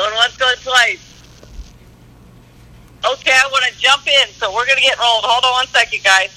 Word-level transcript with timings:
Going 0.00 0.14
once, 0.14 0.36
going 0.38 0.56
twice. 0.64 1.04
Okay, 3.04 3.36
I 3.36 3.48
want 3.52 3.68
to 3.68 3.78
jump 3.78 4.06
in, 4.08 4.32
so 4.32 4.48
we're 4.48 4.64
going 4.64 4.80
to 4.80 4.82
get 4.82 4.96
rolled. 4.96 5.28
Hold 5.28 5.44
on 5.44 5.52
one 5.52 5.66
second, 5.66 6.00
guys. 6.02 6.32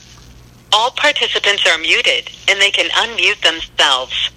All 0.73 0.91
participants 0.91 1.63
are 1.71 1.77
muted 1.77 2.27
and 2.49 2.59
they 2.59 2.71
can 2.71 2.91
unmute 2.91 3.39
themselves. 3.39 4.31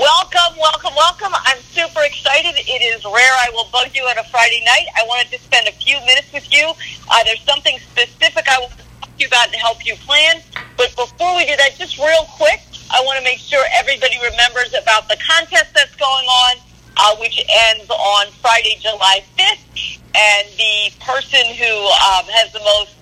Welcome, 0.00 0.56
welcome, 0.56 0.96
welcome. 0.96 1.36
I'm 1.36 1.60
super 1.60 2.00
excited. 2.00 2.56
It 2.56 2.80
is 2.80 3.04
rare 3.04 3.36
I 3.44 3.52
will 3.52 3.68
bug 3.68 3.92
you 3.92 4.04
on 4.08 4.16
a 4.16 4.24
Friday 4.32 4.64
night. 4.64 4.88
I 4.96 5.04
wanted 5.04 5.28
to 5.36 5.38
spend 5.44 5.68
a 5.68 5.72
few 5.72 6.00
minutes 6.08 6.32
with 6.32 6.48
you. 6.50 6.72
Uh, 7.12 7.24
there's 7.24 7.44
something 7.44 7.76
specific 7.92 8.48
I 8.48 8.56
want 8.56 8.72
to 8.72 8.84
talk 9.04 9.12
to 9.12 9.20
you 9.20 9.28
about 9.28 9.52
and 9.52 9.56
help 9.56 9.84
you 9.84 9.92
plan. 10.08 10.40
But 10.78 10.96
before 10.96 11.36
we 11.36 11.44
do 11.44 11.56
that, 11.60 11.76
just 11.76 11.98
real 11.98 12.24
quick, 12.40 12.64
I 12.88 13.04
want 13.04 13.18
to 13.18 13.24
make 13.24 13.36
sure 13.36 13.60
everybody 13.76 14.16
remembers 14.24 14.72
about 14.72 15.12
the 15.12 15.20
contest 15.20 15.76
that's 15.76 15.94
going 16.00 16.24
on, 16.24 16.56
uh, 16.98 17.16
which 17.16 17.38
ends 17.70 17.88
on 17.90 18.26
Friday, 18.42 18.76
July 18.80 19.24
5th. 19.38 20.00
And 20.14 20.48
the 20.58 20.90
person 20.98 21.46
who 21.54 21.72
um, 22.10 22.26
has 22.26 22.52
the 22.52 22.60
most 22.60 22.98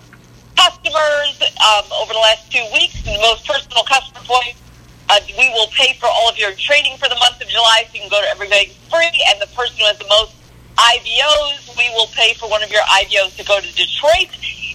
customers 0.57 1.41
um, 1.65 1.85
over 2.03 2.13
the 2.13 2.21
last 2.21 2.53
two 2.53 2.65
weeks, 2.73 3.01
the 3.05 3.17
most 3.25 3.47
personal 3.47 3.85
customer 3.85 4.21
points, 4.25 4.61
uh, 5.09 5.21
we 5.39 5.49
will 5.55 5.69
pay 5.73 5.95
for 5.97 6.07
all 6.07 6.29
of 6.29 6.37
your 6.37 6.53
training 6.59 6.99
for 6.99 7.09
the 7.09 7.17
month 7.17 7.41
of 7.41 7.49
July, 7.49 7.87
so 7.87 7.95
you 7.95 8.01
can 8.01 8.11
go 8.11 8.21
to 8.21 8.29
Everything 8.29 8.75
Free. 8.91 9.17
And 9.31 9.41
the 9.41 9.49
person 9.55 9.77
who 9.79 9.87
has 9.87 9.99
the 9.99 10.11
most 10.11 10.35
IBOs, 10.77 11.73
we 11.79 11.89
will 11.95 12.11
pay 12.13 12.35
for 12.35 12.51
one 12.51 12.63
of 12.63 12.71
your 12.71 12.83
IBOs 13.01 13.37
to 13.37 13.45
go 13.45 13.61
to 13.61 13.71
Detroit, 13.73 14.29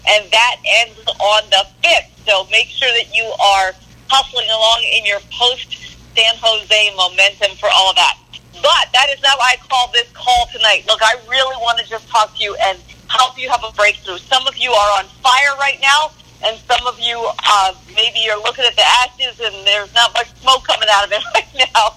and 0.07 0.25
that 0.31 0.55
ends 0.65 0.97
on 1.05 1.43
the 1.51 1.67
5th. 1.83 2.09
So 2.25 2.47
make 2.49 2.67
sure 2.67 2.89
that 2.89 3.13
you 3.13 3.25
are 3.25 3.75
hustling 4.09 4.49
along 4.49 4.81
in 4.87 5.05
your 5.05 5.19
post 5.29 5.77
San 6.15 6.35
Jose 6.41 6.95
momentum 6.95 7.57
for 7.57 7.69
all 7.69 7.91
of 7.91 7.95
that. 7.95 8.17
But 8.61 8.93
that 8.93 9.07
is 9.09 9.21
not 9.21 9.37
why 9.37 9.55
I 9.57 9.67
called 9.67 9.93
this 9.93 10.09
call 10.13 10.47
tonight. 10.51 10.85
Look, 10.87 11.01
I 11.01 11.15
really 11.29 11.57
want 11.61 11.79
to 11.79 11.85
just 11.87 12.07
talk 12.07 12.35
to 12.37 12.43
you 12.43 12.55
and 12.63 12.77
help 13.07 13.37
you 13.39 13.49
have 13.49 13.63
a 13.67 13.71
breakthrough. 13.73 14.17
Some 14.17 14.47
of 14.47 14.57
you 14.57 14.71
are 14.71 14.99
on 14.99 15.05
fire 15.21 15.55
right 15.57 15.79
now 15.81 16.11
and 16.43 16.57
some 16.59 16.85
of 16.87 16.99
you 16.99 17.17
uh, 17.45 17.73
maybe 17.95 18.19
you're 18.19 18.41
looking 18.41 18.65
at 18.65 18.75
the 18.75 18.85
ashes 19.03 19.39
and 19.39 19.53
there's 19.65 19.93
not 19.93 20.13
much 20.13 20.29
smoke 20.41 20.65
coming 20.65 20.87
out 20.91 21.05
of 21.05 21.11
it 21.11 21.21
right 21.35 21.69
now. 21.75 21.93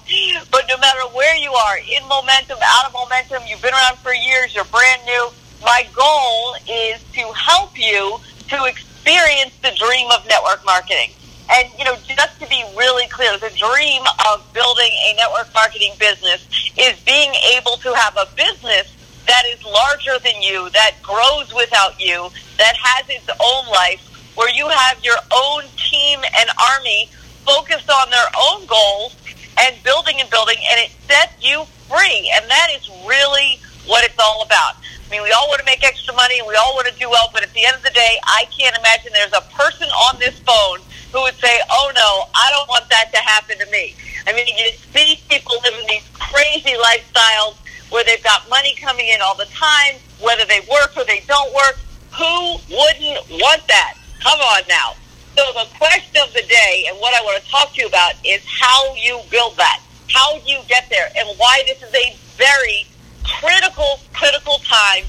But 0.51 0.67
no 0.69 0.77
matter 0.79 1.01
where 1.15 1.37
you 1.37 1.53
are, 1.53 1.79
in 1.79 2.07
momentum, 2.09 2.59
out 2.63 2.87
of 2.87 2.93
momentum, 2.93 3.43
you've 3.47 3.63
been 3.63 3.73
around 3.73 3.99
for 3.99 4.15
years, 4.15 4.55
you're 4.55 4.65
brand 4.65 5.03
new. 5.05 5.31
My 5.63 5.87
goal 5.95 6.57
is 6.69 7.03
to 7.15 7.33
help 7.33 7.79
you 7.79 8.19
to 8.49 8.65
experience 8.65 9.57
the 9.63 9.73
dream 9.77 10.11
of 10.11 10.27
network 10.29 10.65
marketing. 10.65 11.11
And, 11.51 11.69
you 11.79 11.85
know, 11.85 11.97
just 12.07 12.41
to 12.41 12.49
be 12.49 12.65
really 12.77 13.07
clear, 13.09 13.37
the 13.39 13.51
dream 13.51 14.03
of 14.33 14.51
building 14.53 14.91
a 15.07 15.15
network 15.17 15.53
marketing 15.53 15.93
business 15.99 16.47
is 16.77 16.99
being 17.05 17.33
able 17.57 17.77
to 17.79 17.95
have 17.95 18.17
a 18.17 18.27
business 18.35 18.95
that 19.27 19.45
is 19.49 19.63
larger 19.65 20.19
than 20.23 20.41
you, 20.41 20.71
that 20.71 20.93
grows 21.03 21.53
without 21.55 22.01
you, 22.01 22.29
that 22.59 22.75
has 22.77 23.09
its 23.09 23.29
own 23.41 23.67
life, 23.71 24.01
where 24.37 24.51
you 24.51 24.69
have 24.69 25.03
your 25.05 25.17
own 25.33 25.65
team 25.77 26.21
and 26.39 26.51
army 26.73 27.09
focused 27.45 27.91
on 27.91 28.11
their 28.11 28.29
own 28.37 28.67
goals 28.67 29.17
and 29.61 29.77
building 29.83 30.21
and 30.21 30.29
building, 30.31 30.57
and 30.71 30.81
it 30.81 30.91
sets 31.07 31.45
you 31.45 31.65
free. 31.89 32.33
And 32.35 32.51
that 32.51 32.69
is 32.75 32.89
really 33.07 33.61
what 33.87 34.05
it's 34.05 34.19
all 34.19 34.43
about. 34.43 34.77
I 34.81 35.11
mean, 35.11 35.23
we 35.23 35.33
all 35.33 35.49
want 35.49 35.61
to 35.61 35.67
make 35.67 35.85
extra 35.85 36.15
money 36.15 36.41
we 36.43 36.57
all 36.57 36.75
want 36.75 36.89
to 36.89 36.99
do 36.99 37.09
well, 37.09 37.29
but 37.33 37.43
at 37.43 37.53
the 37.53 37.65
end 37.65 37.77
of 37.77 37.83
the 37.83 37.91
day, 37.91 38.19
I 38.25 38.47
can't 38.57 38.77
imagine 38.77 39.13
there's 39.13 39.37
a 39.37 39.45
person 39.53 39.89
on 39.89 40.19
this 40.19 40.39
phone 40.41 40.81
who 41.15 41.23
would 41.23 41.39
say, 41.39 41.61
oh 41.71 41.93
no, 41.95 42.27
I 42.35 42.51
don't 42.51 42.69
want 42.69 42.91
that 42.91 43.15
to 43.15 43.21
happen 43.23 43.57
to 43.59 43.71
me. 43.71 43.95
I 44.27 44.33
mean, 44.33 44.49
you 44.49 44.73
see 44.91 45.23
people 45.31 45.55
living 45.63 45.87
these 45.87 46.03
crazy 46.13 46.75
lifestyles 46.75 47.55
where 47.91 48.03
they've 48.03 48.23
got 48.25 48.51
money 48.51 48.75
coming 48.83 49.07
in 49.07 49.23
all 49.23 49.37
the 49.37 49.47
time, 49.55 49.95
whether 50.21 50.45
they 50.45 50.59
work 50.69 50.97
or 50.97 51.05
they 51.05 51.23
don't 51.29 51.55
work. 51.55 51.79
Who 52.19 52.59
wouldn't 52.67 53.31
want 53.31 53.63
that? 53.69 53.95
Come 54.21 54.41
on 54.41 54.63
now. 54.69 54.95
So 55.37 55.47
the 55.55 55.71
question 55.79 56.19
of 56.27 56.35
the 56.35 56.43
day 56.43 56.87
and 56.89 56.99
what 56.99 57.15
I 57.15 57.23
want 57.23 57.41
to 57.43 57.49
talk 57.49 57.73
to 57.75 57.81
you 57.81 57.87
about 57.87 58.15
is 58.25 58.43
how 58.45 58.95
you 58.97 59.21
build 59.31 59.57
that. 59.57 59.81
How 60.11 60.35
you 60.45 60.59
get 60.67 60.91
there 60.91 61.11
and 61.17 61.29
why 61.39 61.63
this 61.67 61.81
is 61.81 61.95
a 61.95 62.17
very 62.37 62.87
critical, 63.23 64.01
critical 64.13 64.59
time 64.67 65.05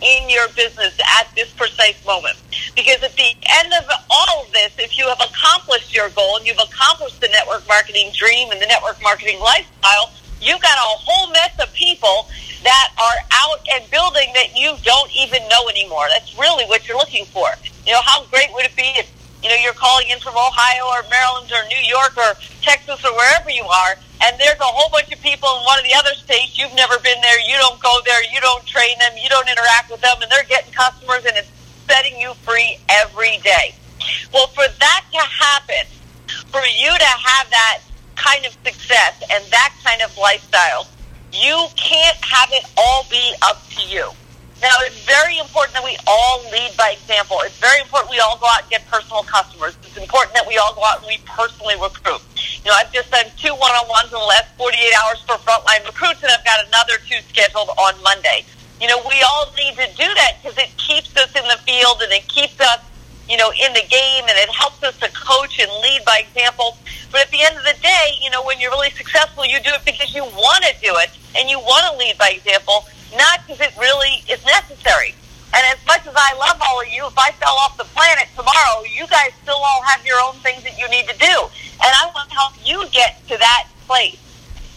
in 0.00 0.28
your 0.28 0.48
business 0.48 0.98
at 1.18 1.28
this 1.34 1.52
precise 1.52 2.04
moment. 2.06 2.36
Because 2.74 3.02
at 3.02 3.14
the 3.16 3.30
end 3.62 3.72
of 3.74 3.88
all 4.10 4.44
of 4.44 4.52
this, 4.52 4.72
if 4.78 4.96
you 4.98 5.08
have 5.08 5.20
accomplished 5.20 5.94
your 5.94 6.10
goal 6.10 6.36
and 6.36 6.46
you've 6.46 6.58
accomplished 6.58 7.20
the 7.20 7.28
network 7.28 7.57
marketing 7.68 8.10
dream 8.16 8.50
and 8.50 8.60
the 8.60 8.66
network 8.66 9.00
marketing 9.02 9.38
lifestyle, 9.40 10.10
you've 10.40 10.60
got 10.60 10.76
a 10.76 10.88
whole 10.98 11.30
mess 11.32 11.54
of 11.62 11.72
people 11.74 12.26
that 12.64 12.90
are 12.98 13.18
out 13.46 13.60
and 13.70 13.88
building 13.90 14.32
that 14.34 14.56
you 14.56 14.74
don't 14.82 15.10
even 15.14 15.46
know 15.48 15.68
anymore. 15.68 16.06
That's 16.10 16.36
really 16.38 16.64
what 16.66 16.88
you're 16.88 16.98
looking 16.98 17.24
for. 17.26 17.46
You 17.86 17.92
know, 17.92 18.02
how 18.02 18.24
great 18.26 18.50
would 18.52 18.64
it 18.64 18.74
be 18.74 18.88
if, 18.98 19.06
you 19.42 19.48
know, 19.48 19.56
you're 19.56 19.76
calling 19.76 20.08
in 20.10 20.18
from 20.18 20.34
Ohio 20.34 20.90
or 20.90 21.06
Maryland 21.08 21.52
or 21.52 21.62
New 21.70 21.84
York 21.86 22.16
or 22.18 22.34
Texas 22.62 23.04
or 23.04 23.14
wherever 23.14 23.50
you 23.50 23.62
are, 23.62 23.94
and 24.26 24.34
there's 24.40 24.58
a 24.58 24.66
whole 24.66 24.90
bunch 24.90 25.12
of 25.14 25.20
people 25.22 25.48
in 25.58 25.62
one 25.62 25.78
of 25.78 25.86
the 25.86 25.94
other 25.94 26.10
states, 26.18 26.58
you've 26.58 26.74
never 26.74 26.98
been 26.98 27.20
there, 27.22 27.38
you 27.46 27.54
don't 27.62 27.78
go 27.78 28.00
there, 28.04 28.18
you 28.34 28.40
don't 28.40 28.66
train 28.66 28.98
them, 28.98 29.14
you 29.14 29.28
don't 29.28 29.46
interact 29.48 29.90
with 29.90 30.00
them, 30.00 30.18
and 30.20 30.30
they're 30.30 30.48
getting 30.50 30.72
customers 30.74 31.22
and 31.24 31.38
it's 31.38 31.50
setting 31.86 32.18
you 32.18 32.34
free 32.42 32.78
every 32.88 33.38
day. 33.46 33.74
Well, 34.34 34.48
for 34.48 34.66
that 34.66 35.04
to 35.12 35.22
happen, 35.22 35.86
for 36.58 36.66
you 36.66 36.90
to 36.90 37.12
have 37.22 37.46
that 37.50 37.78
kind 38.16 38.44
of 38.44 38.50
success 38.66 39.22
and 39.30 39.44
that 39.54 39.70
kind 39.84 40.02
of 40.02 40.10
lifestyle, 40.18 40.90
you 41.30 41.54
can't 41.78 42.18
have 42.18 42.50
it 42.50 42.66
all 42.76 43.06
be 43.06 43.30
up 43.42 43.62
to 43.70 43.86
you. 43.86 44.10
Now, 44.58 44.74
it's 44.82 44.98
very 45.06 45.38
important 45.38 45.78
that 45.78 45.86
we 45.86 45.94
all 46.10 46.42
lead 46.50 46.74
by 46.74 46.98
example. 46.98 47.38
It's 47.46 47.62
very 47.62 47.78
important 47.78 48.10
we 48.10 48.18
all 48.18 48.34
go 48.42 48.50
out 48.50 48.66
and 48.66 48.70
get 48.74 48.82
personal 48.90 49.22
customers. 49.22 49.78
It's 49.86 49.96
important 49.96 50.34
that 50.34 50.48
we 50.50 50.58
all 50.58 50.74
go 50.74 50.82
out 50.82 50.98
and 50.98 51.06
we 51.06 51.22
personally 51.30 51.78
recruit. 51.78 52.18
You 52.34 52.74
know, 52.74 52.74
I've 52.74 52.90
just 52.90 53.06
done 53.14 53.30
two 53.38 53.54
one-on-ones 53.54 54.10
in 54.10 54.18
the 54.18 54.26
last 54.26 54.50
48 54.58 54.74
hours 54.98 55.22
for 55.22 55.38
frontline 55.46 55.86
recruits, 55.86 56.26
and 56.26 56.32
I've 56.34 56.42
got 56.42 56.66
another 56.66 56.98
two 57.06 57.22
scheduled 57.30 57.70
on 57.78 57.94
Monday. 58.02 58.42
You 58.82 58.90
know, 58.90 58.98
we 59.06 59.22
all 59.22 59.46
need 59.54 59.78
to 59.78 59.86
do 59.94 60.10
that 60.10 60.42
because 60.42 60.58
it 60.58 60.74
keeps 60.74 61.14
us 61.14 61.30
in 61.38 61.46
the 61.46 61.58
field 61.62 62.02
and 62.02 62.10
it 62.10 62.26
keeps 62.26 62.58
us, 62.58 62.82
you 63.28 63.36
know, 63.36 63.50
in 63.52 63.72
the 63.72 63.84
game 63.88 64.24
and 64.24 64.36
it 64.38 64.48
helps 64.50 64.82
us 64.82 64.96
to 64.98 65.08
coach 65.12 65.58
and 65.58 65.70
lead 65.82 66.04
by 66.04 66.24
example. 66.26 66.76
But 67.12 67.22
at 67.22 67.30
the 67.30 67.42
end 67.42 67.56
of 67.56 67.64
the 67.64 67.76
day, 67.80 68.18
you 68.22 68.30
know, 68.30 68.42
when 68.44 68.60
you're 68.60 68.70
really 68.70 68.90
successful, 68.90 69.44
you 69.44 69.60
do 69.60 69.70
it 69.72 69.84
because 69.84 70.14
you 70.14 70.24
want 70.24 70.64
to 70.64 70.74
do 70.80 70.92
it 70.96 71.10
and 71.36 71.48
you 71.48 71.58
want 71.58 71.84
to 71.92 71.98
lead 71.98 72.18
by 72.18 72.30
example 72.30 72.84
not 73.16 73.46
because 73.46 73.60
it 73.60 73.72
really 73.78 74.24
is 74.28 74.44
necessary. 74.44 75.14
And 75.54 75.64
as 75.72 75.80
much 75.86 76.04
as 76.06 76.12
I 76.14 76.36
love 76.36 76.60
all 76.60 76.80
of 76.80 76.88
you, 76.88 77.06
if 77.06 77.16
I 77.16 77.32
fell 77.40 77.56
off 77.64 77.76
the 77.78 77.88
planet 77.96 78.28
tomorrow, 78.36 78.84
you 78.84 79.06
guys 79.06 79.32
still 79.42 79.56
all 79.56 79.82
have 79.82 80.04
your 80.04 80.20
own 80.20 80.34
things 80.44 80.62
that 80.64 80.76
you 80.76 80.88
need 80.88 81.08
to 81.08 81.16
do. 81.16 81.34
And 81.80 81.88
I 81.88 82.10
want 82.14 82.28
to 82.28 82.36
help 82.36 82.52
you 82.64 82.84
get 82.90 83.26
to 83.28 83.38
that 83.38 83.68
place. 83.86 84.20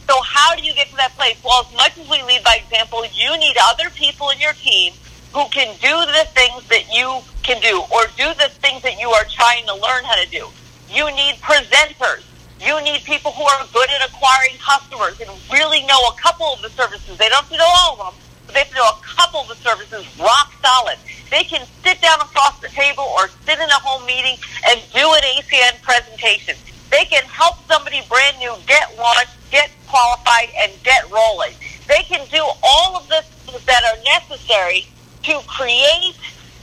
So 0.07 0.21
how 0.21 0.55
do 0.55 0.63
you 0.63 0.73
get 0.73 0.87
to 0.89 0.95
that 0.95 1.11
place? 1.17 1.35
Well, 1.43 1.67
as 1.67 1.75
much 1.75 1.97
as 1.97 2.09
we 2.09 2.23
lead 2.23 2.43
by 2.43 2.63
example, 2.63 3.03
you 3.13 3.37
need 3.37 3.55
other 3.61 3.89
people 3.89 4.29
in 4.29 4.39
your 4.39 4.53
team 4.53 4.93
who 5.33 5.47
can 5.49 5.71
do 5.79 5.95
the 6.11 6.27
things 6.35 6.67
that 6.67 6.91
you 6.91 7.21
can 7.43 7.61
do 7.61 7.83
or 7.91 8.03
do 8.17 8.27
the 8.35 8.51
things 8.59 8.83
that 8.83 8.99
you 8.99 9.09
are 9.09 9.23
trying 9.25 9.65
to 9.65 9.73
learn 9.73 10.03
how 10.03 10.15
to 10.15 10.27
do. 10.29 10.47
You 10.91 11.07
need 11.15 11.35
presenters. 11.39 12.27
You 12.59 12.79
need 12.83 13.03
people 13.03 13.31
who 13.31 13.43
are 13.43 13.65
good 13.73 13.89
at 13.89 14.07
acquiring 14.07 14.59
customers 14.59 15.19
and 15.19 15.31
really 15.51 15.83
know 15.87 15.99
a 16.11 16.15
couple 16.19 16.47
of 16.53 16.61
the 16.61 16.69
services. 16.69 17.17
They 17.17 17.29
don't 17.29 17.47
have 17.47 17.49
to 17.49 17.57
know 17.57 17.73
all 17.79 17.93
of 17.93 18.13
them, 18.13 18.21
but 18.45 18.53
they 18.53 18.59
have 18.59 18.69
to 18.69 18.75
know 18.75 18.91
a 18.91 18.99
couple 19.01 19.41
of 19.41 19.47
the 19.47 19.55
services 19.55 20.05
rock 20.19 20.53
solid. 20.61 20.97
They 21.31 21.43
can 21.43 21.65
sit 21.81 22.01
down 22.01 22.19
across 22.19 22.59
the 22.59 22.67
table 22.67 23.07
or 23.17 23.29
sit 23.47 23.57
in 23.57 23.69
a 23.69 23.79
home 23.81 24.05
meeting 24.05 24.37
and 24.67 24.79
do 24.93 24.99
an 24.99 25.23
ACN 25.39 25.81
presentation. 25.81 26.55
They 26.91 27.05
can 27.05 27.23
help 27.23 27.55
somebody 27.71 28.03
brand 28.09 28.37
new 28.37 28.53
get 28.67 28.95
launched, 28.97 29.31
get 29.49 29.71
qualified, 29.87 30.49
and 30.59 30.71
get 30.83 31.09
rolling. 31.09 31.53
They 31.87 32.03
can 32.03 32.27
do 32.29 32.43
all 32.61 32.97
of 32.97 33.07
the 33.07 33.23
things 33.47 33.63
that 33.65 33.81
are 33.87 33.97
necessary 34.03 34.87
to 35.23 35.39
create 35.47 36.15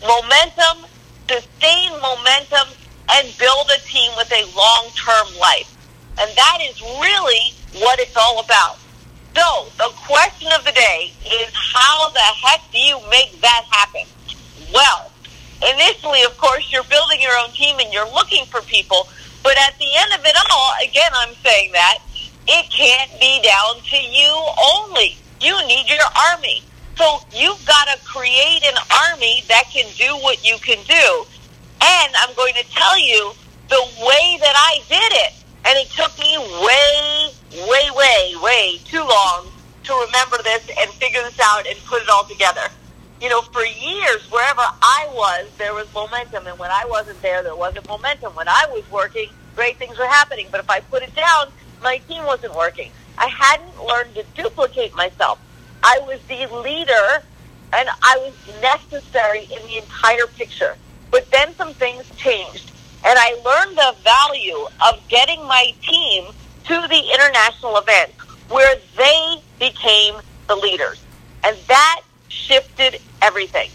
momentum, 0.03 0.87
sustain 1.29 1.93
momentum, 2.01 2.69
and 3.11 3.39
build 3.39 3.71
a 3.75 3.81
team 3.87 4.11
with 4.17 4.31
a 4.33 4.45
long-term 4.57 5.39
life. 5.41 5.75
And 6.21 6.31
that 6.37 6.59
is 6.63 6.81
really 6.83 7.55
what 7.81 7.99
it's 8.01 8.17
all 8.17 8.41
about. 8.41 8.79
So 9.35 9.69
the 9.79 9.91
question 10.07 10.51
of 10.53 10.65
the 10.65 10.73
day 10.73 11.13
is 11.25 11.53
how 11.55 12.11
the 12.11 12.19
heck 12.19 12.61
do 12.73 12.79
you 12.79 12.99
make 13.09 13.41
that 13.41 13.65
happen? 13.71 14.03
Well, 14.75 15.11
initially, 15.63 16.23
of 16.25 16.37
course, 16.39 16.73
you're 16.73 16.85
building 16.85 17.21
your 17.21 17.39
own 17.39 17.51
team 17.53 17.79
and 17.79 17.93
you're 17.93 18.11
looking 18.13 18.45
for 18.47 18.61
people. 18.63 19.09
But 19.43 19.57
at 19.59 19.79
the 19.79 19.89
end 19.97 20.13
of 20.13 20.25
it 20.25 20.37
all, 20.51 20.73
again, 20.83 21.13
I'm 21.15 21.35
saying 21.37 21.73
that 21.73 21.99
it 22.49 22.71
can't 22.71 23.13
be 23.21 23.41
down 23.43 23.81
to 23.83 23.97
you 23.97 24.31
only. 24.75 25.17
You 25.41 25.55
need 25.67 25.89
your 25.89 26.05
army. 26.33 26.63
So 26.99 27.21
you've 27.33 27.65
got 27.65 27.87
to 27.87 28.05
create 28.05 28.65
an 28.65 28.75
army 29.07 29.45
that 29.47 29.71
can 29.73 29.87
do 29.95 30.17
what 30.17 30.45
you 30.45 30.59
can 30.59 30.83
do. 30.85 31.25
And 31.81 32.13
I'm 32.17 32.35
going 32.35 32.55
to 32.55 32.65
tell 32.71 32.99
you 32.99 33.33
the 33.69 33.81
way 34.05 34.37
that 34.41 34.55
I 34.57 34.83
did 34.89 35.13
it. 35.23 35.33
And 35.65 35.79
it 35.79 35.89
took 35.91 36.19
me 36.19 36.37
way, 36.37 37.31
way, 37.71 37.91
way, 37.95 38.35
way 38.43 38.81
too 38.85 39.05
long 39.05 39.47
to 39.85 39.93
remember 40.07 40.43
this 40.43 40.69
and 40.77 40.91
figure 40.95 41.23
this 41.23 41.39
out 41.41 41.69
and 41.69 41.79
put 41.87 42.03
it 42.03 42.09
all 42.09 42.25
together. 42.25 42.67
You 43.21 43.29
know, 43.29 43.43
for 43.43 43.65
years, 43.65 44.29
wherever 44.31 44.61
I 44.61 45.09
was, 45.13 45.49
there 45.57 45.75
was 45.75 45.93
momentum, 45.95 46.49
and 46.49 46.59
when 46.59 46.71
I 46.71 46.85
wasn't 46.87 47.21
there, 47.23 47.45
there 47.45 47.57
wasn't 47.57 47.87
momentum. 47.89 48.35
When 48.35 48.49
I 48.49 48.67
was 48.71 48.89
working, 48.91 49.29
great 49.55 49.77
things 49.77 49.99
were 49.99 50.07
happening, 50.07 50.49
but 50.51 50.61
if 50.61 50.71
I 50.71 50.81
put 50.81 51.03
it 51.05 51.15
down, 51.15 51.49
my 51.81 51.99
team 52.09 52.25
wasn't 52.25 52.55
working. 52.57 52.91
I 53.17 53.29
hadn't 53.29 53.85
learned 53.85 54.15
to 54.17 54.25
duplicate 54.35 54.95
myself. 54.97 55.39
I 55.83 56.01
was 56.07 56.21
the 56.29 56.47
leader, 56.63 57.23
and 57.73 57.89
I 58.03 58.19
was 58.19 58.35
necessary 58.61 59.45
in 59.45 59.63
the 59.67 59.79
entire 59.79 60.27
picture. 60.27 60.77
But 61.11 61.31
then 61.31 61.55
some 61.55 61.75
things 61.75 62.05
changed, 62.17 62.71
and 63.05 63.19
I 63.19 63.35
learned 63.45 63.79
the 63.79 63.95
value 64.03 64.67
of 64.87 65.01
getting 65.09 65.41
my 65.47 65.73
team 65.83 66.27
to 66.65 66.89
the 66.89 67.03
international 67.15 67.79
event 67.79 68.13
where 68.49 68.77
they 68.97 69.43
became 69.59 70.17
the 70.49 70.57
leaders. 70.57 71.03
And 71.45 71.57
that 71.69 72.03
shifted 72.29 73.01
everything. 73.23 73.71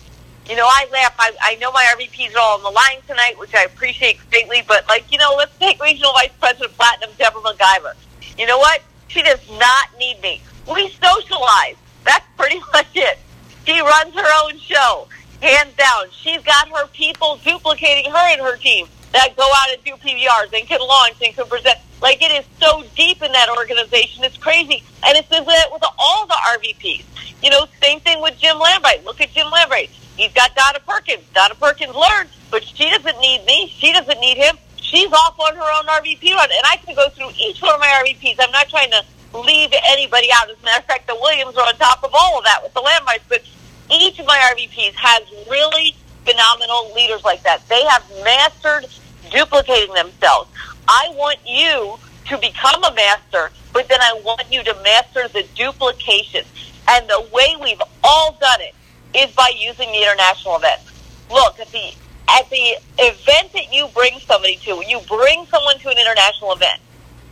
You 0.49 0.57
know, 0.57 0.67
I 0.67 0.87
laugh. 0.91 1.15
I, 1.17 1.31
I 1.41 1.55
know 1.55 1.71
my 1.71 1.85
RVPs 1.97 2.35
are 2.35 2.39
all 2.39 2.57
on 2.57 2.63
the 2.63 2.69
line 2.69 2.99
tonight, 3.07 3.39
which 3.39 3.55
I 3.55 3.63
appreciate 3.63 4.19
greatly. 4.29 4.61
But, 4.67 4.87
like, 4.89 5.09
you 5.11 5.17
know, 5.17 5.33
let's 5.37 5.57
take 5.57 5.81
Regional 5.81 6.11
Vice 6.13 6.31
President 6.39 6.75
Platinum 6.77 7.11
Deborah 7.17 7.41
MacGyver. 7.41 7.93
You 8.37 8.47
know 8.47 8.57
what? 8.57 8.81
She 9.07 9.21
does 9.21 9.39
not 9.51 9.87
need 9.97 10.21
me. 10.21 10.41
We 10.71 10.89
socialize. 11.01 11.75
That's 12.03 12.25
pretty 12.37 12.59
much 12.73 12.87
it. 12.95 13.19
She 13.65 13.79
runs 13.79 14.13
her 14.13 14.45
own 14.45 14.57
show, 14.59 15.07
hands 15.41 15.73
down. 15.75 16.05
She's 16.11 16.41
got 16.43 16.67
her 16.69 16.87
people 16.87 17.39
duplicating 17.43 18.11
her 18.11 18.31
and 18.31 18.41
her 18.41 18.57
team 18.57 18.87
that 19.13 19.37
go 19.37 19.43
out 19.43 19.71
and 19.71 19.83
do 19.83 19.91
PBRs 19.91 20.57
and 20.57 20.67
can 20.67 20.81
launch 20.81 21.15
and 21.23 21.33
can 21.33 21.47
present. 21.47 21.77
Like 22.01 22.21
it 22.21 22.31
is 22.31 22.45
so 22.59 22.83
deep 22.95 23.21
in 23.21 23.31
that 23.31 23.49
organization, 23.49 24.23
it's 24.23 24.37
crazy. 24.37 24.83
And 25.05 25.17
it's 25.17 25.29
with 25.29 25.83
all 25.97 26.27
the 26.27 26.35
RVPs. 26.57 27.05
You 27.41 27.49
know, 27.49 27.67
same 27.81 27.99
thing 28.01 28.21
with 28.21 28.37
Jim 28.37 28.57
Lambright. 28.57 29.05
Look 29.05 29.21
at 29.21 29.31
Jim 29.31 29.47
Lambright. 29.47 29.89
He's 30.17 30.33
got 30.33 30.55
Donna 30.55 30.79
Perkins. 30.85 31.23
Donna 31.33 31.55
Perkins 31.55 31.95
learned, 31.95 32.29
but 32.51 32.63
she 32.63 32.89
doesn't 32.89 33.19
need 33.19 33.45
me. 33.45 33.73
She 33.77 33.91
doesn't 33.93 34.19
need 34.19 34.37
him. 34.37 34.57
She's 34.77 35.11
off 35.11 35.39
on 35.39 35.55
her 35.55 35.61
own 35.61 35.85
RVP 35.85 36.33
run. 36.33 36.49
And 36.51 36.61
I 36.65 36.77
can 36.77 36.95
go 36.95 37.09
through 37.09 37.31
each 37.39 37.61
one 37.61 37.73
of 37.73 37.79
my 37.79 37.87
RVPs. 38.05 38.35
I'm 38.39 38.51
not 38.51 38.69
trying 38.69 38.91
to 38.91 39.03
leave 39.33 39.73
anybody 39.89 40.29
out. 40.33 40.49
As 40.49 40.57
a 40.61 40.65
matter 40.65 40.79
of 40.79 40.85
fact, 40.85 41.07
the 41.07 41.15
Williams 41.15 41.55
are 41.57 41.67
on 41.67 41.75
top 41.75 42.03
of 42.03 42.11
all 42.13 42.37
of 42.37 42.45
that 42.45 42.61
with 42.63 42.73
the 42.73 42.81
Lambrights. 42.81 43.23
But 43.27 43.43
each 43.91 44.19
of 44.19 44.25
my 44.25 44.37
RVPs 44.55 44.93
has 44.95 45.23
really 45.49 45.95
phenomenal 46.25 46.93
leaders 46.93 47.23
like 47.23 47.43
that. 47.43 47.67
They 47.67 47.83
have 47.85 48.03
mastered 48.23 48.87
duplicating 49.31 49.93
themselves. 49.93 50.49
I 50.87 51.09
want 51.15 51.39
you 51.45 51.97
to 52.29 52.37
become 52.37 52.83
a 52.83 52.93
master, 52.93 53.51
but 53.73 53.87
then 53.89 53.99
I 54.01 54.21
want 54.23 54.51
you 54.51 54.63
to 54.63 54.73
master 54.83 55.27
the 55.27 55.45
duplication. 55.55 56.45
And 56.87 57.07
the 57.09 57.27
way 57.33 57.55
we've 57.61 57.81
all 58.03 58.37
done 58.39 58.61
it 58.61 58.75
is 59.17 59.33
by 59.35 59.51
using 59.57 59.91
the 59.91 60.01
international 60.01 60.57
event. 60.57 60.81
Look, 61.29 61.59
at 61.59 61.71
the 61.71 61.93
at 62.29 62.49
the 62.49 62.77
event 62.99 63.51
that 63.53 63.73
you 63.73 63.87
bring 63.93 64.19
somebody 64.19 64.55
to, 64.57 64.83
you 64.87 64.99
bring 65.07 65.45
someone 65.47 65.77
to 65.79 65.89
an 65.89 65.97
international 65.97 66.53
event. 66.53 66.79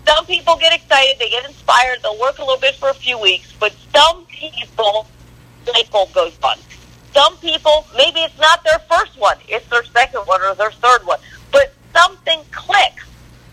Some 0.07 0.25
people 0.25 0.57
get 0.57 0.74
excited, 0.74 1.19
they 1.19 1.30
get 1.30 1.45
inspired, 1.45 2.00
they'll 2.01 2.19
work 2.19 2.39
a 2.39 2.42
little 2.42 2.59
bit 2.59 2.75
for 2.75 2.89
a 2.89 2.94
few 2.94 3.19
weeks, 3.19 3.53
but 3.59 3.74
some 3.94 4.25
people, 4.25 5.07
light 5.68 5.89
bulb 5.92 6.12
goes 6.13 6.38
on. 6.44 6.57
Some 7.13 7.38
people, 7.38 7.86
maybe 7.95 8.19
it's 8.21 8.38
not 8.39 8.63
their 8.63 8.80
first 8.89 9.19
one, 9.19 9.38
it's 9.48 9.68
their 9.69 9.83
second 9.86 10.21
one 10.21 10.42
or 10.42 10.56
their 10.56 10.71
third 10.71 11.06
one, 11.06 11.19
but 11.51 11.74
something 11.94 12.42
clicks 12.51 13.06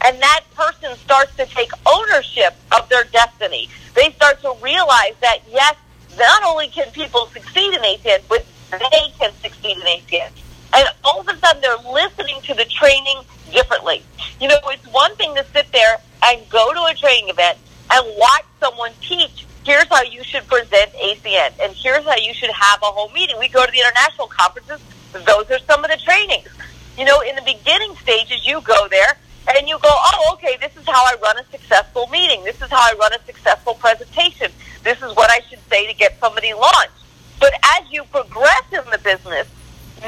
and 0.03 0.21
that 0.23 0.45
person 0.55 0.97
starts 0.97 1.35
to 1.37 1.47
take 1.47 1.71
ownership 1.87 2.55
of 2.73 2.89
their 2.89 3.05
destiny. 3.05 3.69
They 3.95 4.13
start 4.13 4.41
to 4.43 4.55
realize 4.63 5.15
that 5.21 5.39
yes, 5.51 5.75
not 6.17 6.43
only 6.45 6.69
can 6.69 6.91
people 6.93 7.27
succeed 7.27 7.75
in 7.75 7.81
ACN, 7.81 8.23
but 8.29 8.45
they 8.71 9.13
can 9.19 9.33
succeed 9.43 9.77
in 9.77 9.83
ACN. 9.83 10.31
And 10.75 10.89
all 11.05 11.21
of 11.21 11.29
a 11.29 11.37
sudden 11.39 11.63
they're 11.63 11.93
listening 11.93 12.41
to 12.43 12.55
the 12.55 12.65
training 12.67 13.19
differently. 13.53 14.03
You 14.41 14.49
know, 14.49 14.59
it's 14.67 14.87
one 14.93 15.15
thing 15.17 15.35
to 15.35 15.45
sit 15.53 15.71
there 15.73 15.99
and 16.25 16.49
go 16.49 16.73
to 16.73 16.85
a 16.85 16.95
training 16.95 17.29
event 17.29 17.59
and 17.91 18.07
watch 18.19 18.45
someone 18.61 18.93
teach 19.01 19.47
here's 19.69 19.89
how 19.89 20.03
you 20.03 20.25
should 20.25 20.47
present 20.47 20.91
ACN, 20.95 21.53
and 21.61 21.75
here's 21.75 22.03
how 22.05 22.17
you 22.17 22.33
should 22.33 22.51
have 22.51 22.81
a 22.83 22.87
whole 22.87 23.11
meeting. 23.11 23.37
We 23.39 23.49
go 23.49 23.67
to 23.67 23.71
the 23.71 23.81
international 23.81 24.29
conferences, 24.29 24.81
those 25.13 25.51
are 25.51 25.59
some 25.67 25.85
of 25.85 25.91
the 25.91 25.99
trainings. 25.99 26.49
You 26.97 27.05
know, 27.05 27.21
in 27.21 27.37
the 27.37 27.43
beginning 27.43 27.95
stages, 27.97 28.47
you 28.47 28.63
go 28.63 28.89
there 28.89 29.19
and 29.57 29.69
you 29.69 29.79
go, 29.79 29.91
oh, 29.91 30.31
okay, 30.35 30.57
this 30.61 30.75
is 30.77 30.87
how 30.87 31.05
I 31.05 31.17
run 31.23 31.39
a 31.39 31.45
successful 31.51 32.07
meeting. 32.09 32.43
This 32.45 32.61
is 32.63 32.71
how 32.71 32.81
I 32.81 32.95
run 32.99 33.13
a 33.13 33.23
successful 33.25 33.75
presentation. 33.75 34.51
This 34.83 35.03
is 35.03 35.15
what 35.15 35.31
I 35.31 35.41
should 35.49 35.61
say 35.69 35.87
to 35.87 35.95
get 35.95 36.19
somebody 36.19 36.55
launched. 36.55 37.05
But 37.39 37.53
as 37.77 37.91
you 37.91 38.05
progress 38.05 38.65
in 38.73 38.91
the 38.91 38.99
business, 38.99 39.49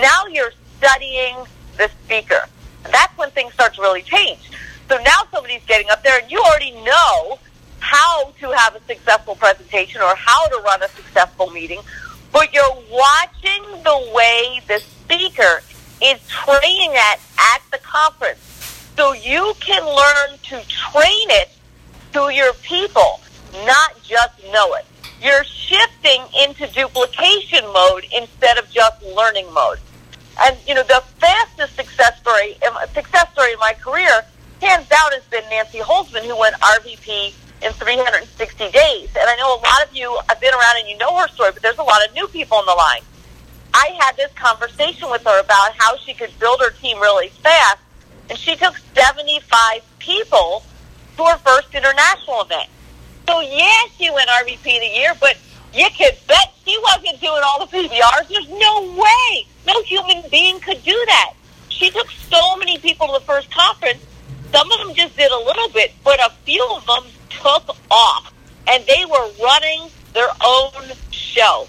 now 0.01 0.27
you're 0.27 0.53
studying 0.79 1.37
the 1.77 1.91
speaker. 2.05 2.47
That's 2.85 3.17
when 3.19 3.31
things 3.31 3.53
start 3.53 3.75
to 3.75 3.83
really 3.83 4.03
change. 4.03 4.51
So 4.91 4.99
now 5.05 5.23
somebody's 5.31 5.65
getting 5.67 5.89
up 5.89 6.03
there 6.03 6.21
and 6.21 6.29
you 6.29 6.41
already 6.41 6.73
know 6.73 7.39
how 7.79 8.33
to 8.41 8.51
have 8.51 8.75
a 8.75 8.81
successful 8.89 9.37
presentation 9.37 10.01
or 10.01 10.17
how 10.17 10.49
to 10.49 10.57
run 10.65 10.83
a 10.83 10.89
successful 10.89 11.49
meeting, 11.51 11.81
but 12.33 12.53
you're 12.53 12.77
watching 12.91 13.63
the 13.85 14.11
way 14.13 14.61
the 14.67 14.81
speaker 14.81 15.63
is 16.03 16.19
training 16.27 16.91
that 16.91 17.21
at 17.39 17.63
the 17.71 17.79
conference. 17.79 18.41
So 18.97 19.13
you 19.13 19.55
can 19.61 19.85
learn 19.85 20.39
to 20.43 20.61
train 20.67 21.31
it 21.31 21.51
to 22.15 22.31
your 22.31 22.53
people, 22.55 23.21
not 23.65 23.93
just 24.03 24.43
know 24.53 24.75
it. 24.75 24.87
You're 25.23 25.45
shifting 25.45 26.21
into 26.43 26.67
duplication 26.67 27.65
mode 27.73 28.07
instead 28.13 28.59
of 28.59 28.69
just 28.73 29.01
learning 29.05 29.53
mode. 29.55 29.79
And 30.43 30.57
you 30.67 30.75
know, 30.75 30.83
the 30.83 31.05
fastest 31.19 31.77
success 31.77 32.19
story, 32.19 32.59
success 32.93 33.31
story 33.33 33.53
in 33.53 33.59
my 33.61 33.75
career, 33.75 34.25
hands 34.61 34.89
down, 34.89 35.13
has 35.13 35.25
been 35.25 35.45
Nancy 35.51 35.79
Holzman, 35.79 36.25
who 36.25 36.39
went 36.39 36.55
RVP 36.57 37.35
in 37.63 37.73
360 37.73 38.71
days. 38.71 39.09
And 39.17 39.29
I 39.29 39.37
know 39.37 39.55
a 39.55 39.61
lot 39.61 39.87
of 39.87 39.95
you 39.95 40.19
have 40.29 40.41
been 40.41 40.55
around 40.55 40.77
and 40.79 40.89
you 40.89 40.97
know 40.99 41.17
her 41.19 41.29
story, 41.29 41.51
but 41.53 41.63
there's 41.63 41.79
a 41.79 41.83
lot 41.83 42.07
of 42.07 42.15
new 42.15 42.27
people 42.29 42.57
on 42.57 42.67
the 42.67 42.73
line. 42.73 43.03
I 43.73 43.97
had 44.01 44.17
this 44.17 44.33
conversation 44.33 45.11
with 45.11 45.23
her 45.25 45.41
about 45.41 45.73
how 45.77 45.97
she 45.97 46.15
could 46.15 46.31
build 46.39 46.61
her 46.61 46.71
team 46.71 46.99
really 46.99 47.29
fast, 47.29 47.79
and 48.29 48.39
she 48.39 48.57
took 48.57 48.77
75 48.95 49.83
people 49.99 50.65
to 51.17 51.25
her 51.25 51.39
first 51.39 51.75
international 51.75 52.43
event. 52.43 52.69
So, 53.29 53.41
yeah, 53.41 53.85
she 53.97 54.11
went 54.11 54.29
RVP 54.29 54.65
the 54.65 54.99
year, 54.99 55.15
but 55.21 55.37
you 55.73 55.87
could 55.97 56.17
bet 56.27 56.53
she 56.65 56.77
wasn't 56.83 57.21
doing 57.21 57.43
all 57.45 57.65
the 57.65 57.71
PBRs. 57.77 58.29
There's 58.29 58.49
no 58.49 58.93
way. 58.95 59.47
No 59.67 59.83
human 59.83 60.29
being 60.31 60.59
could 60.61 60.83
do 60.83 61.05
that. 61.07 61.35
She 61.69 61.91
took 61.91 62.11
so 62.11 62.57
many 62.57 62.79
people 62.79 63.07
to 63.09 63.13
the 63.15 63.21
first 63.21 63.51
conference. 63.51 64.05
Some 64.53 64.71
of 64.73 64.79
them 64.79 64.95
just 64.95 65.17
did 65.17 65.31
a 65.31 65.39
little 65.39 65.69
bit, 65.69 65.93
but 66.03 66.19
a 66.21 66.31
few 66.45 66.67
of 66.71 66.85
them 66.87 67.05
took 67.29 67.77
off, 67.91 68.33
and 68.67 68.85
they 68.87 69.05
were 69.05 69.31
running 69.43 69.89
their 70.13 70.31
own 70.45 70.73
show. 71.11 71.69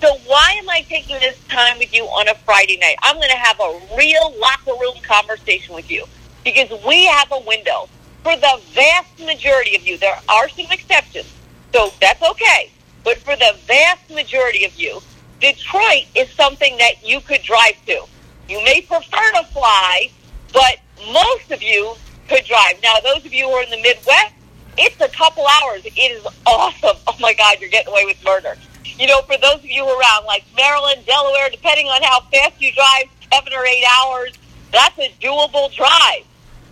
So 0.00 0.16
why 0.26 0.56
am 0.60 0.68
I 0.68 0.82
taking 0.82 1.18
this 1.20 1.38
time 1.48 1.78
with 1.78 1.94
you 1.94 2.04
on 2.04 2.28
a 2.28 2.34
Friday 2.34 2.76
night? 2.76 2.96
I'm 3.02 3.16
going 3.16 3.30
to 3.30 3.36
have 3.36 3.58
a 3.60 3.80
real 3.96 4.34
locker 4.38 4.78
room 4.80 4.94
conversation 5.02 5.74
with 5.74 5.90
you 5.90 6.06
because 6.44 6.70
we 6.84 7.06
have 7.06 7.30
a 7.32 7.40
window. 7.40 7.88
For 8.22 8.36
the 8.36 8.60
vast 8.72 9.18
majority 9.20 9.74
of 9.74 9.86
you, 9.86 9.98
there 9.98 10.16
are 10.28 10.48
some 10.48 10.66
exceptions, 10.70 11.32
so 11.72 11.92
that's 12.00 12.22
okay. 12.22 12.70
But 13.02 13.18
for 13.18 13.34
the 13.34 13.56
vast 13.66 14.10
majority 14.10 14.64
of 14.64 14.74
you, 14.76 15.00
Detroit 15.40 16.06
is 16.14 16.30
something 16.30 16.76
that 16.78 17.04
you 17.04 17.20
could 17.20 17.42
drive 17.42 17.74
to. 17.86 18.04
You 18.48 18.62
may 18.64 18.80
prefer 18.80 19.32
to 19.32 19.44
fly, 19.52 20.10
but 20.52 20.78
most 21.12 21.50
of 21.50 21.62
you 21.62 21.96
drive. 22.40 22.80
Now, 22.82 23.00
those 23.00 23.24
of 23.24 23.32
you 23.32 23.48
who 23.48 23.54
are 23.54 23.62
in 23.62 23.70
the 23.70 23.82
Midwest, 23.82 24.34
it's 24.78 25.00
a 25.00 25.08
couple 25.08 25.46
hours. 25.46 25.84
It 25.84 25.98
is 25.98 26.26
awesome. 26.46 26.96
Oh 27.06 27.16
my 27.20 27.34
God, 27.34 27.58
you're 27.60 27.70
getting 27.70 27.92
away 27.92 28.04
with 28.04 28.24
murder 28.24 28.56
you 28.98 29.06
know, 29.06 29.22
for 29.22 29.36
those 29.38 29.56
of 29.56 29.66
you 29.66 29.84
around 29.84 30.26
like 30.26 30.44
Maryland, 30.56 31.04
Delaware, 31.06 31.50
depending 31.50 31.88
on 31.88 32.02
how 32.02 32.20
fast 32.32 32.60
you 32.60 32.72
drive, 32.72 33.04
seven 33.32 33.52
or 33.52 33.66
eight 33.66 33.84
hours, 33.98 34.32
that's 34.70 34.98
a 34.98 35.12
doable 35.20 35.74
drive. 35.74 36.24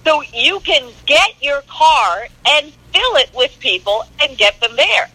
So 0.04 0.22
you 0.32 0.60
can 0.60 0.90
get 1.06 1.42
your 1.42 1.62
car 1.62 2.28
and 2.46 2.72
fill 2.92 3.16
it 3.16 3.30
with 3.34 3.58
people 3.60 4.04
and 4.22 4.36
get 4.36 4.60
them 4.60 4.76
there. 4.76 5.08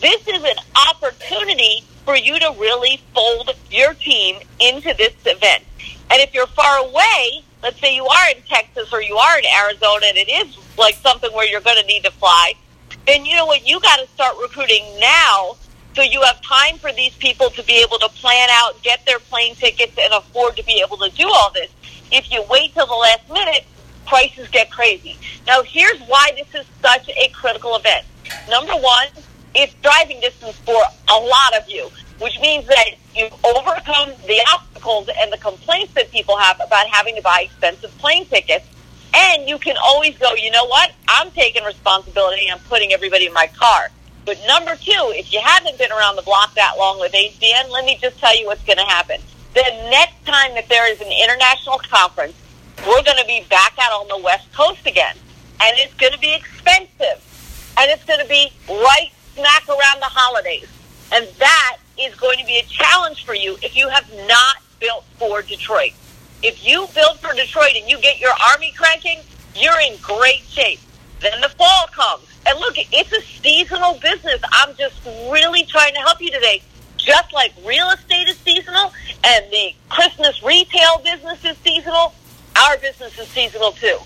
This 0.00 0.26
is 0.26 0.42
an 0.42 0.56
opportunity 0.88 1.84
for 2.04 2.16
you 2.16 2.38
to 2.38 2.54
really 2.58 3.00
fold 3.14 3.50
your 3.70 3.94
team 3.94 4.36
into 4.60 4.94
this 4.94 5.14
event. 5.24 5.64
And 6.10 6.20
if 6.20 6.34
you're 6.34 6.46
far 6.48 6.78
away, 6.78 7.43
let's 7.64 7.80
say 7.80 7.96
you 7.96 8.04
are 8.04 8.28
in 8.28 8.42
Texas 8.42 8.92
or 8.92 9.00
you 9.00 9.16
are 9.16 9.38
in 9.38 9.44
Arizona 9.46 10.04
and 10.06 10.18
it 10.18 10.28
is 10.28 10.58
like 10.76 10.96
something 10.96 11.32
where 11.32 11.46
you're 11.46 11.62
going 11.62 11.80
to 11.80 11.86
need 11.86 12.04
to 12.04 12.10
fly, 12.10 12.52
then 13.06 13.24
you 13.24 13.34
know 13.34 13.46
what? 13.46 13.66
You 13.66 13.80
got 13.80 13.96
to 14.00 14.06
start 14.08 14.36
recruiting 14.40 14.84
now 15.00 15.56
so 15.96 16.02
you 16.02 16.20
have 16.20 16.42
time 16.42 16.76
for 16.76 16.92
these 16.92 17.16
people 17.16 17.48
to 17.50 17.62
be 17.62 17.82
able 17.82 17.98
to 18.00 18.08
plan 18.10 18.50
out, 18.52 18.82
get 18.82 19.06
their 19.06 19.18
plane 19.18 19.54
tickets, 19.54 19.96
and 19.98 20.12
afford 20.12 20.56
to 20.56 20.64
be 20.64 20.82
able 20.84 20.98
to 20.98 21.08
do 21.10 21.26
all 21.26 21.50
this. 21.52 21.70
If 22.12 22.30
you 22.30 22.44
wait 22.50 22.74
till 22.74 22.86
the 22.86 22.92
last 22.92 23.30
minute, 23.32 23.64
prices 24.04 24.46
get 24.48 24.70
crazy. 24.70 25.16
Now, 25.46 25.62
here's 25.62 26.00
why 26.02 26.32
this 26.36 26.60
is 26.60 26.66
such 26.82 27.08
a 27.08 27.28
critical 27.30 27.76
event. 27.76 28.04
Number 28.50 28.74
one, 28.74 29.08
it's 29.54 29.72
driving 29.82 30.20
distance 30.20 30.56
for 30.58 30.82
a 31.08 31.18
lot 31.18 31.56
of 31.56 31.70
you, 31.70 31.88
which 32.18 32.38
means 32.40 32.66
that 32.66 32.90
you've 33.14 33.34
overcome 33.44 34.10
the 34.26 34.40
obstacles 34.52 35.08
and 35.20 35.32
the 35.32 35.38
complaints 35.38 35.92
that 35.94 36.10
people 36.10 36.36
have 36.36 36.60
about 36.64 36.86
having 36.88 37.14
to 37.16 37.22
buy 37.22 37.42
expensive 37.42 37.96
plane 37.98 38.26
tickets. 38.26 38.66
And 39.14 39.48
you 39.48 39.58
can 39.58 39.76
always 39.82 40.18
go, 40.18 40.34
you 40.34 40.50
know 40.50 40.66
what? 40.66 40.92
I'm 41.08 41.30
taking 41.30 41.62
responsibility. 41.64 42.50
I'm 42.50 42.58
putting 42.60 42.92
everybody 42.92 43.26
in 43.26 43.32
my 43.32 43.46
car. 43.46 43.90
But 44.24 44.38
number 44.46 44.74
two, 44.74 45.12
if 45.14 45.32
you 45.32 45.40
haven't 45.40 45.78
been 45.78 45.92
around 45.92 46.16
the 46.16 46.22
block 46.22 46.54
that 46.54 46.74
long 46.78 46.98
with 46.98 47.12
ACN, 47.12 47.70
let 47.70 47.84
me 47.84 47.98
just 48.00 48.18
tell 48.18 48.36
you 48.36 48.46
what's 48.46 48.64
going 48.64 48.78
to 48.78 48.84
happen. 48.84 49.20
The 49.54 49.62
next 49.90 50.24
time 50.24 50.54
that 50.54 50.68
there 50.68 50.90
is 50.90 51.00
an 51.00 51.12
international 51.12 51.78
conference, 51.78 52.34
we're 52.86 53.02
going 53.02 53.18
to 53.18 53.26
be 53.26 53.44
back 53.48 53.74
out 53.80 53.92
on 53.92 54.08
the 54.08 54.18
West 54.18 54.52
Coast 54.52 54.86
again. 54.86 55.16
And 55.60 55.76
it's 55.78 55.94
going 55.94 56.12
to 56.12 56.18
be 56.18 56.34
expensive. 56.34 57.22
And 57.78 57.90
it's 57.90 58.04
going 58.04 58.20
to 58.20 58.26
be 58.26 58.50
right 58.68 59.10
smack 59.34 59.68
around 59.68 60.00
the 60.00 60.10
holidays. 60.10 60.68
And 61.12 61.26
that 61.38 61.76
is 61.98 62.14
going 62.16 62.38
to 62.38 62.46
be 62.46 62.58
a 62.58 62.62
challenge 62.64 63.24
for 63.24 63.34
you 63.34 63.56
if 63.62 63.76
you 63.76 63.88
have 63.88 64.10
not 64.26 64.56
built 64.80 65.04
for 65.18 65.42
Detroit. 65.42 65.92
If 66.42 66.66
you 66.66 66.86
build 66.94 67.20
for 67.20 67.34
Detroit 67.34 67.72
and 67.76 67.88
you 67.88 68.00
get 68.00 68.20
your 68.20 68.32
army 68.52 68.72
cranking, 68.76 69.20
you're 69.54 69.80
in 69.80 69.96
great 70.02 70.42
shape. 70.42 70.80
Then 71.20 71.40
the 71.40 71.48
fall 71.50 71.86
comes. 71.92 72.24
And 72.46 72.58
look, 72.58 72.74
it's 72.76 73.12
a 73.12 73.22
seasonal 73.22 73.94
business. 73.94 74.40
I'm 74.52 74.74
just 74.76 75.04
really 75.30 75.64
trying 75.64 75.94
to 75.94 76.00
help 76.00 76.20
you 76.20 76.30
today. 76.30 76.62
Just 76.96 77.32
like 77.32 77.52
real 77.64 77.88
estate 77.90 78.28
is 78.28 78.36
seasonal 78.38 78.92
and 79.24 79.44
the 79.50 79.74
Christmas 79.88 80.42
retail 80.42 81.00
business 81.04 81.44
is 81.44 81.56
seasonal, 81.58 82.14
our 82.56 82.76
business 82.78 83.18
is 83.18 83.28
seasonal 83.28 83.72
too. 83.72 83.98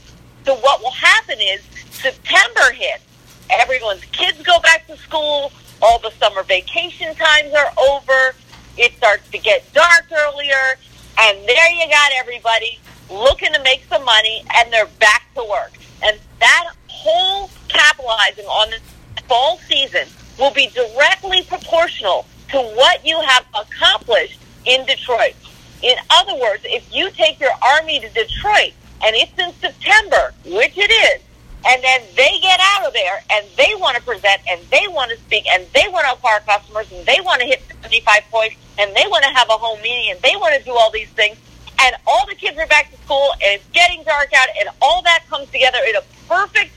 So 0.44 0.56
what 0.56 0.80
will 0.80 0.92
happen 0.92 1.38
is 1.40 1.60
September 1.90 2.72
hits, 2.72 3.04
everyone's 3.50 4.04
kids 4.06 4.40
go 4.42 4.58
back 4.60 4.86
to 4.86 4.96
school, 4.96 5.52
all 5.82 5.98
the 5.98 6.10
summer 6.12 6.42
vacation 6.42 7.14
times 7.14 7.52
are 7.54 7.72
over, 7.88 8.34
it 8.76 8.92
starts 8.96 9.28
to 9.30 9.38
get 9.38 9.72
dark 9.72 10.06
earlier, 10.12 10.78
and 11.18 11.38
there 11.46 11.70
you 11.70 11.88
got 11.88 12.12
everybody 12.18 12.78
looking 13.10 13.52
to 13.52 13.62
make 13.62 13.84
some 13.88 14.04
money, 14.04 14.44
and 14.56 14.72
they're 14.72 14.86
back 15.00 15.26
to 15.34 15.44
work. 15.44 15.72
And 16.02 16.18
that 16.40 16.70
whole 16.88 17.50
capitalizing 17.68 18.44
on 18.46 18.70
the 18.70 19.22
fall 19.22 19.58
season 19.68 20.06
will 20.38 20.52
be 20.52 20.68
directly 20.68 21.42
proportional 21.42 22.26
to 22.50 22.58
what 22.58 23.04
you 23.04 23.20
have 23.20 23.44
accomplished 23.54 24.40
in 24.64 24.84
Detroit. 24.86 25.34
In 25.82 25.96
other 26.10 26.34
words, 26.34 26.64
if 26.64 26.92
you 26.94 27.10
take 27.10 27.40
your 27.40 27.52
army 27.62 28.00
to 28.00 28.08
Detroit 28.08 28.72
and 29.04 29.14
it's 29.14 29.38
in 29.38 29.52
September, 29.60 30.34
which 30.44 30.76
it 30.76 30.90
is, 30.90 31.22
and 31.66 31.82
then 31.82 32.02
they 32.16 32.38
get 32.40 32.60
out 32.62 32.86
of 32.86 32.92
there 32.92 33.22
and 33.30 33.46
they 33.56 33.74
want 33.76 33.96
to 33.96 34.02
present 34.02 34.40
and 34.48 34.60
they 34.70 34.86
want 34.88 35.10
to 35.10 35.16
speak 35.18 35.44
and 35.52 35.66
they 35.74 35.86
want 35.88 36.06
to 36.06 36.12
acquire 36.12 36.40
customers 36.40 36.90
and 36.92 37.04
they 37.06 37.18
want 37.20 37.40
to 37.40 37.46
hit 37.46 37.62
75 37.82 38.22
points 38.30 38.56
and 38.78 38.94
they 38.94 39.04
want 39.08 39.24
to 39.24 39.30
have 39.30 39.48
a 39.48 39.52
home 39.52 39.80
meeting 39.82 40.12
and 40.12 40.20
they 40.22 40.36
want 40.36 40.56
to 40.56 40.64
do 40.64 40.72
all 40.72 40.90
these 40.90 41.08
things 41.10 41.36
and 41.80 41.96
all 42.06 42.26
the 42.26 42.34
kids 42.34 42.58
are 42.58 42.66
back 42.66 42.90
to 42.90 42.96
school 42.98 43.32
and 43.34 43.60
it's 43.60 43.66
getting 43.72 44.02
dark 44.04 44.32
out 44.34 44.48
and 44.60 44.68
all 44.80 45.02
that 45.02 45.24
comes 45.28 45.50
together 45.50 45.78
in 45.88 45.96
a 45.96 46.02
perfect, 46.28 46.72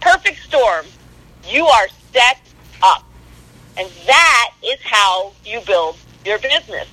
perfect 0.00 0.40
storm, 0.42 0.86
you 1.48 1.66
are 1.66 1.88
set 2.12 2.40
up. 2.82 3.04
And 3.76 3.88
that 4.06 4.50
is 4.64 4.78
how 4.82 5.32
you 5.44 5.60
build 5.60 5.96
your 6.24 6.38
business. 6.38 6.88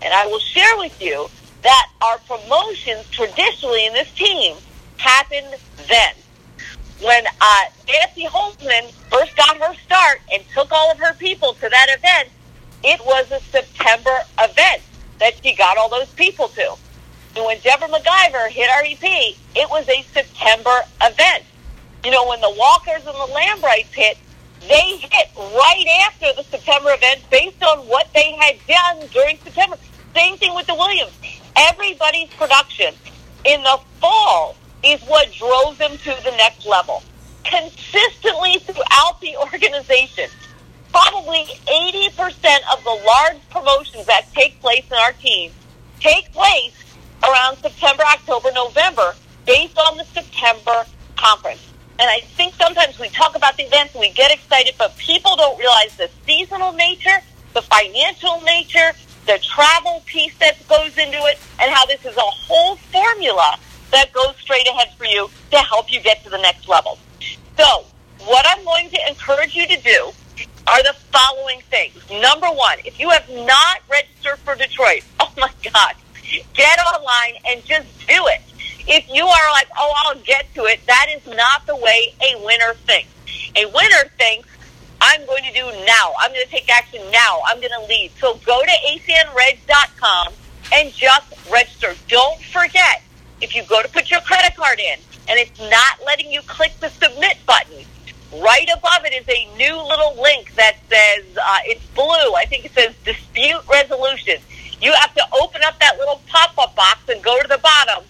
And 0.00 0.12
I 0.12 0.26
will 0.26 0.40
share 0.40 0.76
with 0.78 1.00
you 1.00 1.28
that 1.62 1.88
our 2.00 2.18
promotions 2.18 3.08
traditionally 3.10 3.86
in 3.86 3.92
this 3.92 4.10
team 4.12 4.56
happened 4.96 5.54
then. 5.88 6.14
When 7.00 7.26
uh, 7.26 7.64
Nancy 7.88 8.26
Holzman 8.26 8.90
first 9.10 9.36
got 9.36 9.56
her 9.58 9.74
start 9.84 10.20
and 10.32 10.42
took 10.54 10.70
all 10.70 10.90
of 10.90 10.98
her 10.98 11.14
people 11.14 11.54
to 11.54 11.68
that 11.68 11.86
event, 11.98 12.28
it 12.84 13.00
was 13.04 13.30
a 13.30 13.40
September 13.40 14.18
event 14.40 14.82
that 15.18 15.34
she 15.42 15.54
got 15.54 15.76
all 15.76 15.88
those 15.88 16.10
people 16.10 16.48
to. 16.48 16.74
And 17.36 17.44
when 17.44 17.58
Deborah 17.60 17.88
McIver 17.88 18.48
hit 18.48 18.68
RVP, 18.68 19.36
it 19.56 19.70
was 19.70 19.88
a 19.88 20.02
September 20.12 20.82
event. 21.02 21.44
You 22.04 22.10
know, 22.10 22.28
when 22.28 22.40
the 22.40 22.54
Walkers 22.56 23.06
and 23.06 23.14
the 23.14 23.32
Lambrights 23.32 23.92
hit, 23.92 24.18
they 24.68 24.96
hit 24.96 25.30
right 25.36 25.86
after 26.06 26.32
the 26.36 26.44
September 26.44 26.92
event 26.92 27.22
based 27.30 27.62
on 27.62 27.78
what 27.88 28.12
they 28.12 28.32
had 28.32 28.56
done 28.66 29.08
during 29.12 29.38
September. 29.38 29.76
Same 30.14 30.36
thing 30.36 30.54
with 30.54 30.66
the 30.66 30.74
Williams. 30.74 31.12
Everybody's 31.56 32.28
production 32.30 32.94
in 33.44 33.62
the 33.62 33.78
fall 34.00 34.56
is 34.84 35.00
what 35.02 35.32
drove 35.32 35.78
them 35.78 35.96
to 35.98 36.16
the 36.24 36.32
next 36.36 36.66
level. 36.66 37.02
Consistently 37.44 38.58
throughout 38.60 39.20
the 39.20 39.36
organization, 39.36 40.28
probably 40.92 41.44
80% 41.66 42.58
of 42.72 42.84
the 42.84 43.02
large 43.06 43.48
promotions 43.50 44.06
that 44.06 44.26
take 44.34 44.60
place 44.60 44.84
in 44.90 44.96
our 44.98 45.12
team 45.12 45.50
take 46.00 46.32
place 46.32 46.74
around 47.22 47.56
September, 47.58 48.02
October, 48.12 48.50
November 48.52 49.14
based 49.46 49.78
on 49.78 49.96
the 49.96 50.04
September 50.04 50.84
conference. 51.16 51.60
And 51.98 52.10
I 52.10 52.20
think 52.36 52.54
sometimes 52.54 52.98
we 52.98 53.08
talk 53.10 53.36
about 53.36 53.56
the 53.56 53.64
events 53.64 53.94
and 53.94 54.00
we 54.00 54.10
get 54.10 54.32
excited, 54.32 54.74
but 54.76 54.96
people 54.96 55.36
don't 55.36 55.58
realize 55.58 55.96
the 55.96 56.10
seasonal 56.26 56.72
nature, 56.72 57.18
the 57.54 57.62
financial 57.62 58.40
nature, 58.40 58.92
the 59.26 59.38
travel 59.38 60.02
piece 60.06 60.36
that 60.38 60.66
goes 60.68 60.98
into 60.98 61.18
it, 61.26 61.38
and 61.60 61.72
how 61.72 61.86
this 61.86 62.04
is 62.04 62.16
a 62.16 62.20
whole 62.20 62.76
formula 62.76 63.56
that 63.92 64.12
goes 64.12 64.34
straight 64.40 64.66
ahead 64.66 64.92
for 64.96 65.04
you 65.04 65.30
to 65.50 65.58
help 65.58 65.92
you 65.92 66.00
get 66.00 66.24
to 66.24 66.30
the 66.30 66.38
next 66.38 66.68
level. 66.68 66.98
So, 67.56 67.84
what 68.24 68.44
I'm 68.48 68.64
going 68.64 68.90
to 68.90 68.98
encourage 69.08 69.54
you 69.54 69.66
to 69.66 69.80
do 69.80 70.12
are 70.66 70.82
the 70.82 70.94
following 71.12 71.60
things. 71.70 71.94
Number 72.10 72.48
one, 72.48 72.78
if 72.84 72.98
you 72.98 73.10
have 73.10 73.28
not 73.30 73.80
registered 73.90 74.38
for 74.40 74.54
Detroit, 74.54 75.02
oh 75.20 75.32
my 75.36 75.50
God, 75.62 75.94
get 76.54 76.78
online 76.80 77.34
and 77.46 77.64
just 77.64 77.86
do 78.06 78.26
it. 78.26 78.40
If 78.86 79.08
you 79.08 79.24
are 79.24 79.52
like, 79.52 79.68
oh, 79.78 79.92
I'll 80.04 80.18
get 80.20 80.52
to 80.54 80.64
it, 80.64 80.80
that 80.86 81.06
is 81.14 81.26
not 81.26 81.66
the 81.66 81.76
way 81.76 82.14
a 82.20 82.44
winner 82.44 82.74
thinks. 82.86 83.10
A 83.56 83.66
winner 83.66 84.10
thinks, 84.18 84.48
I'm 85.00 85.24
going 85.26 85.44
to 85.44 85.52
do 85.52 85.64
now. 85.84 86.12
I'm 86.18 86.32
going 86.32 86.44
to 86.44 86.50
take 86.50 86.68
action 86.68 87.00
now. 87.10 87.42
I'm 87.46 87.58
going 87.58 87.72
to 87.78 87.86
lead. 87.86 88.12
So 88.18 88.34
go 88.46 88.62
to 88.62 88.70
acnreg.com 88.90 90.32
and 90.72 90.92
just 90.92 91.50
register. 91.50 91.94
Don't 92.08 92.40
forget, 92.40 93.02
if 93.42 93.54
you 93.56 93.64
go 93.64 93.82
to 93.82 93.88
put 93.88 94.10
your 94.10 94.20
credit 94.20 94.56
card 94.56 94.78
in 94.78 94.98
and 95.28 95.38
it's 95.38 95.58
not 95.58 95.98
letting 96.06 96.30
you 96.30 96.40
click 96.42 96.72
the 96.80 96.88
submit 96.88 97.38
button, 97.46 97.84
right 98.42 98.68
above 98.72 99.04
it 99.04 99.12
is 99.12 99.28
a 99.28 99.56
new 99.56 99.76
little 99.76 100.20
link 100.22 100.54
that 100.54 100.76
says, 100.88 101.24
uh, 101.36 101.58
it's 101.64 101.84
blue. 101.88 102.34
I 102.34 102.44
think 102.48 102.64
it 102.64 102.72
says 102.72 102.94
dispute 103.04 103.60
resolution. 103.70 104.36
You 104.80 104.92
have 104.92 105.14
to 105.14 105.24
open 105.40 105.62
up 105.64 105.78
that 105.80 105.98
little 105.98 106.20
pop-up 106.28 106.74
box 106.74 107.08
and 107.08 107.22
go 107.22 107.40
to 107.40 107.48
the 107.48 107.58
bottom. 107.58 108.04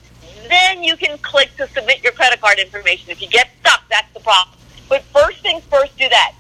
Then 0.49 0.85
you 0.85 0.97
can 0.97 1.19
click 1.19 1.55
to 1.57 1.69
submit 1.69 2.03
your 2.03 2.12
credit 2.12 2.41
card 2.41 2.59
information. 2.59 3.11
If 3.11 3.21
you 3.23 3.29
get 3.29 3.51
stuck, 3.61 3.83
that's 3.89 4.12
the 4.12 4.21
problem. 4.21 4.59
But 4.89 5.03
first 5.05 5.41
things 5.41 5.65
first, 5.65 5.97
do 5.97 6.09
that. 6.09 6.35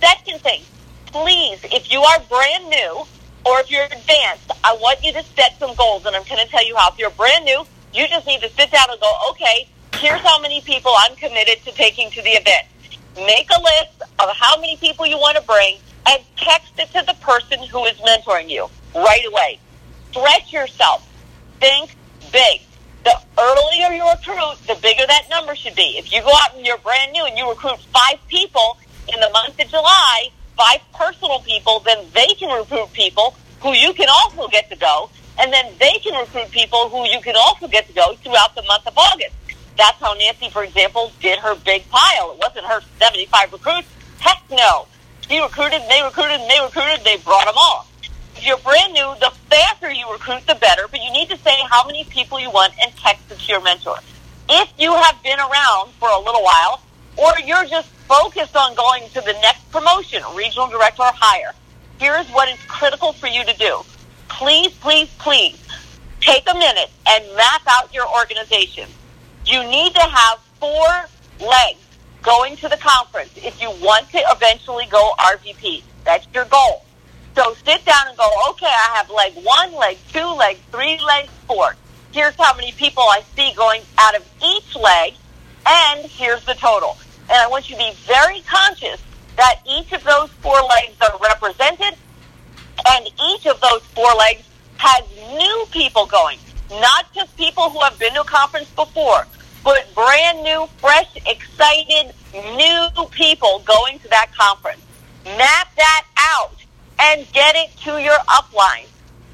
Second 0.00 0.40
thing, 0.40 0.62
please, 1.06 1.60
if 1.64 1.90
you 1.90 2.00
are 2.00 2.20
brand 2.28 2.68
new 2.68 3.04
or 3.46 3.60
if 3.60 3.70
you're 3.70 3.84
advanced, 3.84 4.50
I 4.62 4.74
want 4.74 5.02
you 5.02 5.12
to 5.12 5.22
set 5.22 5.58
some 5.58 5.74
goals, 5.76 6.04
and 6.06 6.16
I'm 6.16 6.24
going 6.24 6.44
to 6.44 6.50
tell 6.50 6.66
you 6.66 6.76
how. 6.76 6.90
If 6.90 6.98
you're 6.98 7.10
brand 7.10 7.44
new, 7.44 7.64
you 7.92 8.08
just 8.08 8.26
need 8.26 8.40
to 8.40 8.50
sit 8.50 8.70
down 8.70 8.90
and 8.90 9.00
go, 9.00 9.10
okay, 9.30 9.68
here's 9.94 10.20
how 10.20 10.40
many 10.40 10.60
people 10.62 10.92
I'm 10.98 11.13
committed 11.24 11.64
to 11.64 11.72
taking 11.72 12.10
to 12.10 12.22
the 12.22 12.30
event. 12.30 12.66
Make 13.16 13.48
a 13.50 13.60
list 13.60 14.02
of 14.18 14.28
how 14.36 14.60
many 14.60 14.76
people 14.76 15.06
you 15.06 15.16
want 15.16 15.36
to 15.36 15.42
bring 15.44 15.78
and 16.06 16.22
text 16.36 16.72
it 16.78 16.88
to 16.92 17.04
the 17.06 17.14
person 17.20 17.62
who 17.62 17.84
is 17.86 17.96
mentoring 17.98 18.50
you 18.50 18.68
right 18.94 19.24
away. 19.26 19.58
Stretch 20.10 20.52
yourself. 20.52 21.08
Think 21.60 21.96
big. 22.30 22.60
The 23.04 23.14
earlier 23.38 23.94
you 23.94 24.08
recruit, 24.10 24.56
the 24.66 24.78
bigger 24.82 25.06
that 25.06 25.24
number 25.30 25.54
should 25.54 25.74
be. 25.74 25.96
If 25.96 26.12
you 26.12 26.20
go 26.22 26.32
out 26.42 26.56
and 26.56 26.66
you're 26.66 26.78
brand 26.78 27.12
new 27.12 27.24
and 27.24 27.36
you 27.38 27.48
recruit 27.48 27.78
five 27.92 28.18
people 28.28 28.78
in 29.12 29.18
the 29.20 29.30
month 29.30 29.58
of 29.60 29.68
July, 29.68 30.28
five 30.56 30.80
personal 30.92 31.40
people, 31.40 31.80
then 31.80 32.04
they 32.12 32.28
can 32.34 32.50
recruit 32.56 32.92
people 32.92 33.34
who 33.60 33.72
you 33.72 33.94
can 33.94 34.08
also 34.08 34.48
get 34.48 34.68
to 34.70 34.76
go, 34.76 35.10
and 35.38 35.52
then 35.52 35.72
they 35.78 35.92
can 36.02 36.18
recruit 36.20 36.50
people 36.50 36.88
who 36.90 37.06
you 37.08 37.20
can 37.20 37.34
also 37.36 37.66
get 37.66 37.86
to 37.86 37.92
go 37.94 38.14
throughout 38.16 38.54
the 38.54 38.62
month 38.62 38.86
of 38.86 38.96
August. 38.96 39.34
That's 39.76 39.98
how 39.98 40.14
Nancy, 40.14 40.50
for 40.50 40.64
example, 40.64 41.12
did 41.20 41.38
her 41.38 41.54
big 41.56 41.88
pile. 41.88 42.32
It 42.32 42.38
wasn't 42.38 42.66
her 42.66 42.80
75 42.98 43.52
recruits. 43.52 43.88
Heck 44.20 44.42
no. 44.50 44.86
She 45.28 45.40
recruited, 45.40 45.82
they 45.88 46.02
recruited, 46.02 46.40
and 46.40 46.50
they 46.50 46.60
recruited, 46.60 47.04
they 47.04 47.16
brought 47.16 47.46
them 47.46 47.54
all. 47.56 47.86
If 48.36 48.46
you're 48.46 48.58
brand 48.58 48.92
new, 48.92 49.14
the 49.20 49.32
faster 49.48 49.90
you 49.90 50.10
recruit, 50.12 50.46
the 50.46 50.54
better, 50.54 50.86
but 50.90 51.00
you 51.02 51.10
need 51.12 51.30
to 51.30 51.36
say 51.38 51.54
how 51.70 51.86
many 51.86 52.04
people 52.04 52.38
you 52.38 52.50
want 52.50 52.74
and 52.82 52.94
text 52.96 53.30
it 53.30 53.38
to 53.38 53.52
your 53.52 53.62
mentor. 53.62 53.96
If 54.48 54.70
you 54.78 54.94
have 54.94 55.22
been 55.22 55.38
around 55.38 55.92
for 55.92 56.08
a 56.10 56.18
little 56.18 56.42
while, 56.42 56.82
or 57.16 57.32
you're 57.44 57.64
just 57.64 57.88
focused 58.06 58.56
on 58.56 58.74
going 58.74 59.08
to 59.10 59.20
the 59.20 59.32
next 59.40 59.70
promotion, 59.70 60.22
regional 60.34 60.68
director 60.68 61.02
or 61.02 61.12
higher, 61.14 61.52
here's 61.98 62.28
what 62.30 62.48
is 62.48 62.58
critical 62.68 63.12
for 63.12 63.28
you 63.28 63.44
to 63.44 63.56
do. 63.56 63.80
Please, 64.28 64.72
please, 64.74 65.08
please 65.18 65.58
take 66.20 66.44
a 66.50 66.54
minute 66.54 66.90
and 67.06 67.24
map 67.36 67.62
out 67.66 67.94
your 67.94 68.06
organization. 68.08 68.88
You 69.46 69.62
need 69.62 69.94
to 69.94 70.00
have 70.00 70.38
four 70.58 70.88
legs 71.40 71.80
going 72.22 72.56
to 72.56 72.68
the 72.68 72.78
conference 72.78 73.30
if 73.36 73.60
you 73.60 73.70
want 73.82 74.10
to 74.10 74.18
eventually 74.30 74.86
go 74.90 75.12
RVP. 75.18 75.82
That's 76.04 76.26
your 76.32 76.46
goal. 76.46 76.84
So 77.36 77.54
sit 77.64 77.84
down 77.84 78.08
and 78.08 78.16
go, 78.16 78.30
okay, 78.50 78.66
I 78.66 78.94
have 78.96 79.10
leg 79.10 79.34
one, 79.44 79.74
leg 79.74 79.98
two, 80.12 80.24
leg 80.24 80.56
three, 80.70 80.98
leg 81.00 81.28
four. 81.46 81.76
Here's 82.12 82.34
how 82.36 82.54
many 82.54 82.72
people 82.72 83.02
I 83.02 83.22
see 83.36 83.52
going 83.54 83.82
out 83.98 84.16
of 84.16 84.26
each 84.42 84.76
leg, 84.76 85.14
and 85.66 86.06
here's 86.06 86.44
the 86.46 86.54
total. 86.54 86.96
And 87.24 87.32
I 87.32 87.46
want 87.48 87.68
you 87.68 87.76
to 87.76 87.82
be 87.82 87.92
very 88.06 88.40
conscious 88.42 89.02
that 89.36 89.60
each 89.68 89.92
of 89.92 90.04
those 90.04 90.30
four 90.40 90.60
legs 90.62 90.96
are 91.02 91.18
represented, 91.20 91.98
and 92.88 93.08
each 93.28 93.46
of 93.46 93.60
those 93.60 93.82
four 93.94 94.14
legs 94.14 94.48
has 94.76 95.04
new 95.36 95.66
people 95.70 96.06
going. 96.06 96.38
Not 96.70 97.12
just 97.12 97.36
people 97.36 97.68
who 97.68 97.80
have 97.80 97.98
been 97.98 98.14
to 98.14 98.22
a 98.22 98.24
conference 98.24 98.70
before, 98.70 99.26
but 99.64 99.92
brand 99.94 100.44
new, 100.44 100.68
fresh, 100.76 101.08
excited, 101.26 102.14
new 102.34 102.88
people 103.10 103.62
going 103.64 103.98
to 104.00 104.08
that 104.08 104.30
conference. 104.36 104.82
Map 105.24 105.74
that 105.76 106.06
out 106.18 106.54
and 107.00 107.26
get 107.32 107.56
it 107.56 107.74
to 107.78 107.98
your 108.00 108.18
upline. 108.28 108.86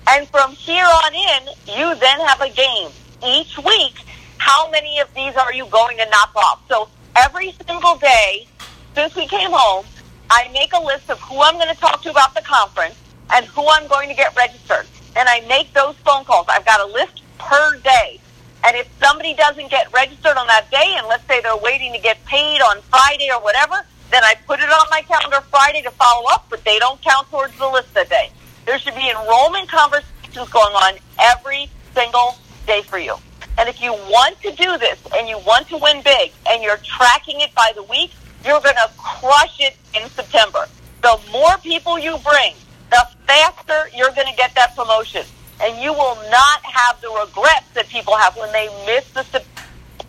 And 0.09 0.29
from 0.29 0.53
here 0.53 0.87
on 0.87 1.15
in, 1.15 1.49
you 1.67 1.95
then 1.97 2.21
have 2.21 2.41
a 2.41 2.49
game. 2.51 2.91
Each 3.27 3.59
week, 3.59 3.95
how 4.39 4.71
many 4.71 5.01
of 5.01 5.13
these 5.15 5.35
are 5.35 5.53
you 5.53 5.67
going 5.67 5.99
to 5.99 6.09
knock 6.09 6.35
off? 6.37 6.63
So 6.69 6.89
every 7.17 7.53
single 7.67 7.97
day 7.97 8.47
since 8.95 9.15
we 9.15 9.27
came 9.27 9.51
home, 9.53 9.85
I 10.31 10.49
make 10.53 10.73
a 10.73 10.83
list 10.83 11.11
of 11.11 11.21
who 11.21 11.41
I'm 11.43 11.55
going 11.55 11.75
to 11.75 11.81
talk 11.81 12.03
to 12.03 12.11
about 12.11 12.35
the 12.35 12.43
conference 12.43 12.95
and 13.33 13.45
who 13.47 13.67
I'm 13.69 13.89
going 13.89 14.09
to 14.09 14.15
get 14.15 14.35
registered. 14.37 14.87
And 15.17 15.29
I 15.29 15.41
make 15.49 15.73
those 15.75 15.97
phone 16.05 16.25
calls. 16.25 16.47
I've 16.49 16.65
got 16.65 16.81
a 16.81 16.93
list 16.93 17.23
per 17.39 17.79
day. 17.79 18.21
And 18.65 18.77
if 18.77 18.89
somebody 19.03 19.35
doesn't 19.35 19.71
get 19.71 19.93
registered 19.93 20.37
on 20.37 20.47
that 20.47 20.71
day, 20.71 20.95
and 20.99 21.07
let's 21.07 21.27
say 21.27 21.41
they're 21.41 21.57
waiting 21.57 21.93
to 21.93 21.99
get 21.99 22.23
paid 22.27 22.61
on 22.61 22.83
Friday 22.83 23.31
or 23.31 23.41
whatever, 23.41 23.85
then 24.11 24.23
I 24.25 24.35
put 24.47 24.61
it 24.61 24.69
on 24.69 24.87
my 24.91 25.03
calendar 25.03 25.41
Friday 25.51 25.83
to 25.83 25.91
follow 25.93 26.27
up, 26.31 26.47
but 26.51 26.65
they 26.65 26.79
don't 26.79 27.01
count 27.01 27.31
towards 27.31 27.57
the 27.59 27.69
list 27.69 27.95
that 27.95 28.11
day. 28.11 28.31
There 28.67 28.79
should 28.79 28.95
be 28.95 29.09
enrollment 29.09 29.69
conversations 29.69 30.49
going 30.51 30.75
on 30.75 30.95
every 31.19 31.71
single 31.95 32.37
day 32.67 32.83
for 32.83 32.99
you. 32.99 33.17
And 33.59 33.69
if 33.69 33.81
you 33.81 33.93
want 33.93 34.41
to 34.43 34.53
do 34.53 34.79
this 34.79 34.99
and 35.17 35.29
you 35.29 35.39
want 35.39 35.69
to 35.69 35.77
win 35.77 36.03
big 36.03 36.33
and 36.49 36.63
you're 36.63 36.79
tracking 36.79 37.41
it 37.41 37.55
by 37.55 37.73
the 37.75 37.83
week, 37.85 38.13
you're 38.45 38.61
going 38.61 38.77
to 38.77 38.91
crush 38.97 39.61
it 39.61 39.77
in 39.95 40.09
September. 40.11 40.67
The 41.03 41.19
more 41.33 41.57
people 41.59 41.99
you 41.99 42.19
bring, 42.19 42.55
the 42.91 43.07
faster 43.27 43.91
you're 43.95 44.13
going 44.13 44.29
to 44.29 44.37
get 44.37 44.55
that 44.55 44.75
promotion. 44.77 45.25
And 45.63 45.81
you 45.83 45.93
will 45.93 46.17
not 46.31 46.65
have 46.65 47.01
the 47.01 47.11
regrets 47.11 47.69
that 47.75 47.89
people 47.89 48.17
have 48.17 48.37
when 48.37 48.51
they 48.53 48.69
miss 48.87 49.09
the 49.11 49.43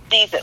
season. 0.10 0.42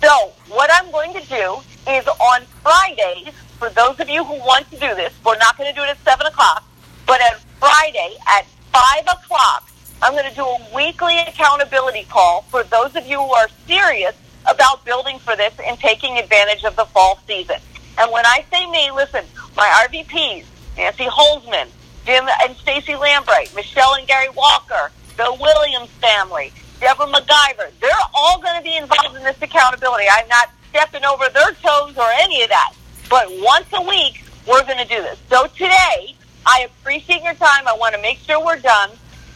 So 0.00 0.32
what 0.48 0.70
I'm 0.72 0.90
going 0.92 1.12
to 1.14 1.20
do 1.26 1.58
is 1.90 2.06
on 2.06 2.42
Fridays, 2.62 3.34
for 3.58 3.70
those 3.70 3.98
of 3.98 4.08
you 4.08 4.24
who 4.24 4.34
want 4.34 4.70
to 4.70 4.78
do 4.78 4.94
this, 4.94 5.12
we're 5.24 5.38
not 5.38 5.56
going 5.58 5.68
to 5.68 5.74
do 5.74 5.82
it 5.82 5.90
at 5.90 5.98
7 6.04 6.26
o'clock, 6.26 6.64
but 7.06 7.20
on 7.20 7.38
Friday 7.58 8.16
at 8.28 8.46
5 8.72 9.02
o'clock, 9.02 9.68
I'm 10.00 10.12
going 10.12 10.28
to 10.28 10.34
do 10.34 10.44
a 10.44 10.58
weekly 10.72 11.18
accountability 11.18 12.04
call 12.08 12.42
for 12.42 12.62
those 12.62 12.94
of 12.94 13.06
you 13.06 13.18
who 13.18 13.32
are 13.32 13.48
serious 13.66 14.14
about 14.48 14.84
building 14.84 15.18
for 15.18 15.34
this 15.34 15.52
and 15.66 15.76
taking 15.78 16.18
advantage 16.18 16.62
of 16.62 16.76
the 16.76 16.84
fall 16.84 17.18
season. 17.26 17.56
And 17.98 18.12
when 18.12 18.24
I 18.24 18.44
say 18.52 18.70
me, 18.70 18.92
listen, 18.92 19.24
my 19.56 19.66
RVPs, 19.88 20.44
Nancy 20.76 21.06
Holzman, 21.06 21.66
Jim 22.08 22.26
and 22.42 22.56
Stacy 22.56 22.94
Lambright, 22.94 23.54
Michelle 23.54 23.96
and 23.96 24.06
Gary 24.08 24.30
Walker, 24.30 24.90
the 25.18 25.36
Williams 25.38 25.90
family, 26.00 26.54
Deborah 26.80 27.04
McGyver, 27.04 27.70
they're 27.80 27.90
all 28.14 28.40
going 28.40 28.56
to 28.56 28.62
be 28.62 28.74
involved 28.78 29.14
in 29.14 29.22
this 29.24 29.36
accountability. 29.42 30.06
I'm 30.10 30.26
not 30.26 30.48
stepping 30.70 31.04
over 31.04 31.28
their 31.28 31.52
toes 31.62 31.98
or 31.98 32.10
any 32.18 32.42
of 32.42 32.48
that. 32.48 32.72
But 33.10 33.26
once 33.28 33.66
a 33.74 33.82
week, 33.82 34.24
we're 34.46 34.64
going 34.64 34.78
to 34.78 34.86
do 34.86 35.02
this. 35.02 35.18
So 35.28 35.48
today, 35.48 36.16
I 36.46 36.70
appreciate 36.80 37.22
your 37.22 37.34
time. 37.34 37.68
I 37.68 37.76
want 37.78 37.94
to 37.94 38.00
make 38.00 38.16
sure 38.20 38.42
we're 38.42 38.58
done. 38.58 38.88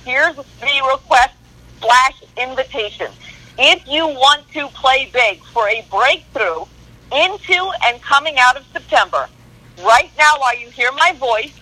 Here's 0.07 0.35
the 0.37 0.91
request 0.91 1.35
slash 1.79 2.23
invitation. 2.39 3.09
If 3.59 3.87
you 3.87 4.07
want 4.07 4.49
to 4.53 4.69
play 4.69 5.11
big 5.13 5.45
for 5.45 5.69
a 5.69 5.85
breakthrough 5.91 6.65
into 7.13 7.71
and 7.85 8.01
coming 8.01 8.39
out 8.39 8.57
of 8.57 8.65
September, 8.73 9.29
right 9.85 10.11
now 10.17 10.37
while 10.39 10.59
you 10.59 10.71
hear 10.71 10.91
my 10.93 11.13
voice, 11.13 11.53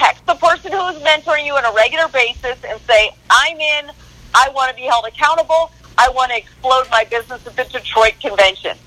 text 0.00 0.24
the 0.24 0.34
person 0.36 0.72
who 0.72 0.88
is 0.88 1.02
mentoring 1.02 1.44
you 1.44 1.54
on 1.54 1.64
a 1.64 1.72
regular 1.76 2.08
basis 2.08 2.56
and 2.64 2.80
say, 2.88 3.10
I'm 3.28 3.60
in, 3.60 3.90
I 4.34 4.48
want 4.54 4.70
to 4.70 4.76
be 4.76 4.82
held 4.82 5.04
accountable, 5.06 5.70
I 5.98 6.08
want 6.08 6.30
to 6.30 6.38
explode 6.38 6.86
my 6.90 7.04
business 7.04 7.46
at 7.46 7.54
the 7.54 7.64
Detroit 7.64 8.14
convention. 8.18 8.78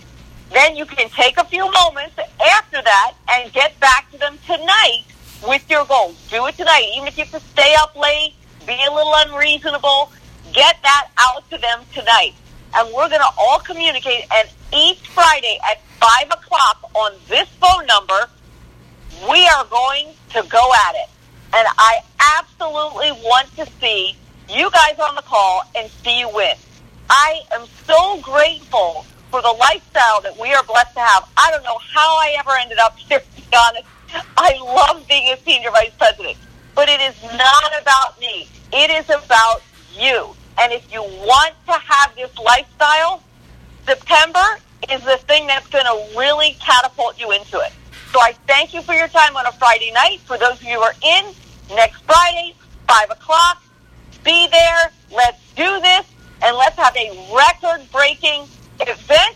Then 0.51 0.75
you 0.75 0.85
can 0.85 1.09
take 1.09 1.37
a 1.37 1.45
few 1.45 1.71
moments 1.71 2.17
after 2.57 2.81
that 2.81 3.13
and 3.29 3.53
get 3.53 3.79
back 3.79 4.11
to 4.11 4.17
them 4.17 4.39
tonight 4.45 5.03
with 5.47 5.69
your 5.69 5.85
goals. 5.85 6.15
Do 6.29 6.47
it 6.47 6.57
tonight. 6.57 6.89
Even 6.95 7.07
if 7.07 7.17
you 7.17 7.25
have 7.25 7.33
to 7.33 7.47
stay 7.49 7.75
up 7.77 7.95
late, 7.95 8.33
be 8.65 8.77
a 8.87 8.91
little 8.91 9.13
unreasonable, 9.27 10.11
get 10.51 10.77
that 10.81 11.09
out 11.17 11.47
to 11.51 11.57
them 11.59 11.81
tonight. 11.93 12.33
And 12.75 12.87
we're 12.93 13.09
going 13.09 13.21
to 13.21 13.33
all 13.37 13.59
communicate. 13.59 14.25
And 14.33 14.49
each 14.75 15.07
Friday 15.09 15.59
at 15.69 15.79
5 15.99 16.31
o'clock 16.31 16.89
on 16.95 17.13
this 17.29 17.47
phone 17.61 17.85
number, 17.85 18.29
we 19.29 19.47
are 19.47 19.65
going 19.65 20.09
to 20.31 20.43
go 20.49 20.71
at 20.87 20.95
it. 20.95 21.09
And 21.55 21.67
I 21.77 21.99
absolutely 22.39 23.11
want 23.23 23.55
to 23.57 23.65
see 23.79 24.15
you 24.49 24.69
guys 24.71 24.99
on 24.99 25.15
the 25.15 25.21
call 25.21 25.63
and 25.75 25.89
see 26.03 26.19
you 26.19 26.29
win. 26.33 26.55
I 27.09 27.41
am 27.51 27.67
so 27.85 28.19
grateful 28.21 29.05
for 29.29 29.41
the 29.41 29.51
lifestyle 29.51 30.21
that 30.21 30.37
we 30.39 30.53
are 30.53 30.63
blessed 30.63 30.93
to 30.93 30.99
have. 30.99 31.29
I 31.37 31.51
don't 31.51 31.63
know 31.63 31.77
how 31.93 32.17
I 32.17 32.35
ever 32.39 32.51
ended 32.59 32.79
up 32.79 32.97
here, 32.97 33.19
to 33.19 33.41
be 33.41 33.57
honest. 33.57 33.85
I 34.37 34.57
love 34.63 35.07
being 35.07 35.33
a 35.33 35.37
senior 35.43 35.71
vice 35.71 35.93
president. 35.97 36.37
But 36.75 36.89
it 36.89 37.01
is 37.01 37.21
not 37.23 37.81
about 37.81 38.19
me. 38.19 38.47
It 38.71 38.89
is 38.89 39.05
about 39.09 39.61
you. 39.95 40.35
And 40.59 40.71
if 40.71 40.91
you 40.91 41.01
want 41.01 41.53
to 41.67 41.73
have 41.73 42.15
this 42.15 42.35
lifestyle, 42.37 43.23
September 43.85 44.59
is 44.91 45.03
the 45.03 45.17
thing 45.17 45.47
that's 45.47 45.67
going 45.67 45.85
to 45.85 46.17
really 46.17 46.55
catapult 46.59 47.19
you 47.19 47.31
into 47.31 47.59
it. 47.59 47.73
So 48.13 48.21
I 48.21 48.33
thank 48.45 48.75
you 48.75 48.83
for 48.83 48.93
your 48.93 49.07
time 49.07 49.35
on 49.35 49.47
a 49.47 49.51
Friday 49.53 49.91
night. 49.91 50.19
For 50.19 50.37
those 50.37 50.61
of 50.61 50.63
you 50.63 50.75
who 50.75 50.81
are 50.81 50.93
in, 51.01 51.33
next 51.75 52.03
Friday, 52.03 52.53
5 52.87 53.09
o'clock, 53.09 53.63
be 54.23 54.47
there. 54.49 54.91
Let's 55.11 55.41
do 55.55 55.79
this. 55.81 56.05
And 56.43 56.55
let's 56.55 56.75
have 56.75 56.95
a 56.95 57.09
record-breaking 57.35 58.43
event, 58.81 59.35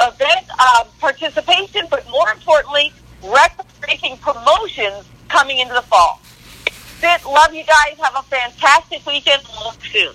event 0.00 0.46
uh, 0.60 0.84
participation, 1.00 1.88
but 1.90 2.08
more 2.08 2.30
importantly, 2.30 2.92
record-breaking 3.24 4.18
promotions 4.18 5.08
coming 5.28 5.58
into 5.58 5.74
the 5.74 5.82
fall. 5.82 6.20
Love 7.26 7.52
you 7.52 7.64
guys. 7.64 7.98
Have 8.00 8.14
a 8.14 8.22
fantastic 8.22 9.04
weekend. 9.06 9.42
We'll 9.58 9.74
soon. 9.92 10.14